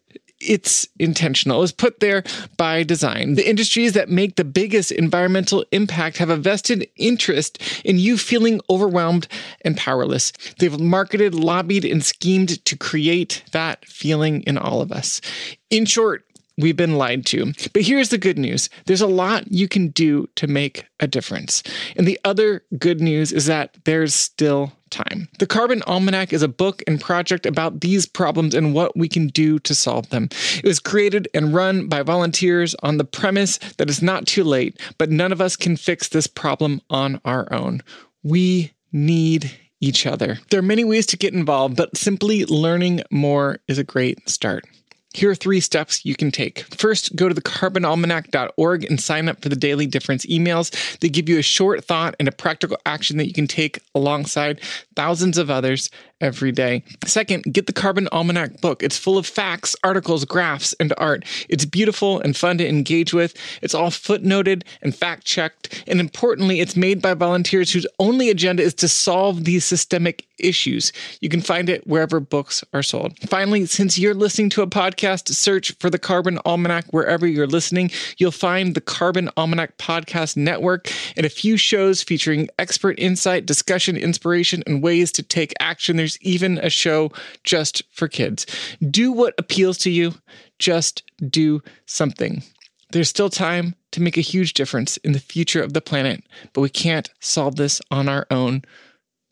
it's 0.49 0.87
intentional. 0.99 1.57
It 1.57 1.61
was 1.61 1.71
put 1.71 1.99
there 1.99 2.23
by 2.57 2.83
design. 2.83 3.35
The 3.35 3.47
industries 3.47 3.93
that 3.93 4.09
make 4.09 4.35
the 4.35 4.43
biggest 4.43 4.91
environmental 4.91 5.65
impact 5.71 6.17
have 6.17 6.29
a 6.29 6.37
vested 6.37 6.87
interest 6.95 7.61
in 7.83 7.97
you 7.97 8.17
feeling 8.17 8.61
overwhelmed 8.69 9.27
and 9.61 9.77
powerless. 9.77 10.31
They've 10.59 10.79
marketed, 10.79 11.35
lobbied, 11.35 11.85
and 11.85 12.03
schemed 12.03 12.63
to 12.65 12.77
create 12.77 13.43
that 13.51 13.85
feeling 13.85 14.41
in 14.43 14.57
all 14.57 14.81
of 14.81 14.91
us. 14.91 15.21
In 15.69 15.85
short, 15.85 16.25
we've 16.57 16.77
been 16.77 16.97
lied 16.97 17.25
to. 17.27 17.53
But 17.73 17.83
here's 17.83 18.09
the 18.09 18.17
good 18.17 18.37
news 18.37 18.69
there's 18.85 19.01
a 19.01 19.07
lot 19.07 19.51
you 19.51 19.67
can 19.67 19.89
do 19.89 20.27
to 20.35 20.47
make 20.47 20.85
a 20.99 21.07
difference. 21.07 21.63
And 21.95 22.07
the 22.07 22.19
other 22.23 22.63
good 22.77 23.01
news 23.01 23.31
is 23.31 23.45
that 23.47 23.77
there's 23.85 24.13
still 24.13 24.71
time. 24.89 25.27
The 25.39 25.47
Carbon 25.47 25.81
Almanac 25.87 26.31
is 26.33 26.43
a 26.43 26.47
book 26.47 26.83
and 26.85 27.01
project 27.01 27.45
about 27.45 27.81
these 27.81 28.05
problems 28.05 28.53
and 28.53 28.73
what 28.73 28.95
we 28.95 29.09
can 29.09 29.27
do 29.27 29.57
to 29.59 29.73
solve 29.73 30.09
them. 30.09 30.29
It 30.57 30.65
was 30.65 30.79
created 30.79 31.27
and 31.33 31.53
run 31.53 31.87
by 31.87 32.03
volunteers 32.03 32.75
on 32.83 32.97
the 32.97 33.03
premise 33.03 33.57
that 33.77 33.89
it's 33.89 34.03
not 34.03 34.27
too 34.27 34.43
late, 34.43 34.79
but 34.97 35.09
none 35.09 35.31
of 35.31 35.41
us 35.41 35.55
can 35.55 35.75
fix 35.77 36.09
this 36.09 36.27
problem 36.27 36.79
on 36.89 37.19
our 37.25 37.51
own. 37.51 37.81
We 38.21 38.71
need 38.91 39.51
each 39.81 40.05
other. 40.05 40.39
There 40.49 40.59
are 40.59 40.63
many 40.63 40.85
ways 40.85 41.05
to 41.07 41.17
get 41.17 41.33
involved, 41.33 41.75
but 41.75 41.97
simply 41.97 42.45
learning 42.45 43.01
more 43.11 43.59
is 43.67 43.77
a 43.77 43.83
great 43.83 44.29
start. 44.29 44.65
Here 45.13 45.29
are 45.29 45.35
three 45.35 45.59
steps 45.59 46.03
you 46.03 46.15
can 46.15 46.31
take. 46.31 46.63
First, 46.75 47.15
go 47.15 47.29
to 47.29 47.35
thecarbonalmanac.org 47.35 48.83
and 48.85 48.99
sign 48.99 49.29
up 49.29 49.41
for 49.41 49.49
the 49.49 49.55
Daily 49.55 49.85
Difference 49.85 50.25
emails. 50.25 50.99
They 50.99 51.09
give 51.09 51.29
you 51.29 51.37
a 51.37 51.43
short 51.43 51.85
thought 51.85 52.15
and 52.19 52.27
a 52.27 52.31
practical 52.31 52.77
action 52.85 53.17
that 53.17 53.27
you 53.27 53.33
can 53.33 53.47
take 53.47 53.79
alongside 53.93 54.59
thousands 54.95 55.37
of 55.37 55.51
others 55.51 55.91
every 56.21 56.51
day. 56.51 56.83
Second, 57.05 57.43
get 57.51 57.67
the 57.67 57.73
Carbon 57.73 58.07
Almanac 58.11 58.61
book. 58.61 58.83
It's 58.83 58.97
full 58.97 59.17
of 59.17 59.25
facts, 59.25 59.75
articles, 59.83 60.25
graphs, 60.25 60.73
and 60.79 60.93
art. 60.97 61.25
It's 61.49 61.65
beautiful 61.65 62.19
and 62.19 62.35
fun 62.35 62.57
to 62.59 62.67
engage 62.67 63.13
with. 63.13 63.35
It's 63.61 63.73
all 63.73 63.89
footnoted 63.89 64.63
and 64.81 64.95
fact 64.95 65.25
checked. 65.25 65.83
And 65.87 65.99
importantly, 65.99 66.59
it's 66.59 66.75
made 66.75 67.01
by 67.01 67.13
volunteers 67.13 67.71
whose 67.71 67.87
only 67.99 68.29
agenda 68.29 68.63
is 68.63 68.73
to 68.75 68.87
solve 68.87 69.45
these 69.45 69.65
systemic 69.65 70.25
issues. 70.39 70.91
You 71.21 71.29
can 71.29 71.41
find 71.41 71.69
it 71.69 71.85
wherever 71.87 72.19
books 72.19 72.63
are 72.73 72.83
sold. 72.83 73.17
Finally, 73.29 73.65
since 73.67 73.97
you're 73.97 74.13
listening 74.13 74.49
to 74.51 74.61
a 74.61 74.67
podcast, 74.67 75.29
search 75.29 75.73
for 75.79 75.89
the 75.89 75.99
Carbon 75.99 76.39
Almanac 76.45 76.85
wherever 76.91 77.27
you're 77.27 77.47
listening. 77.47 77.91
You'll 78.17 78.31
find 78.31 78.75
the 78.75 78.81
Carbon 78.81 79.29
Almanac 79.37 79.77
Podcast 79.77 80.35
Network 80.37 80.91
and 81.15 81.25
a 81.25 81.29
few 81.29 81.55
shows 81.57 82.03
featuring 82.03 82.49
expert 82.57 82.97
insight, 82.99 83.45
discussion, 83.45 83.95
inspiration, 83.95 84.63
and 84.65 84.81
ways 84.81 85.11
to 85.13 85.23
take 85.23 85.53
action. 85.59 85.99
There's 86.13 86.33
even 86.33 86.57
a 86.59 86.69
show 86.69 87.11
just 87.43 87.83
for 87.91 88.07
kids. 88.07 88.45
Do 88.79 89.11
what 89.11 89.33
appeals 89.37 89.77
to 89.79 89.89
you, 89.89 90.13
just 90.59 91.03
do 91.27 91.61
something. 91.85 92.43
There's 92.91 93.09
still 93.09 93.29
time 93.29 93.75
to 93.91 94.01
make 94.01 94.17
a 94.17 94.21
huge 94.21 94.53
difference 94.53 94.97
in 94.97 95.13
the 95.13 95.19
future 95.19 95.63
of 95.63 95.73
the 95.73 95.81
planet, 95.81 96.23
but 96.53 96.61
we 96.61 96.69
can't 96.69 97.09
solve 97.19 97.55
this 97.55 97.81
on 97.89 98.07
our 98.07 98.27
own. 98.29 98.61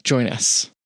Join 0.03 0.27
us. 0.27 0.71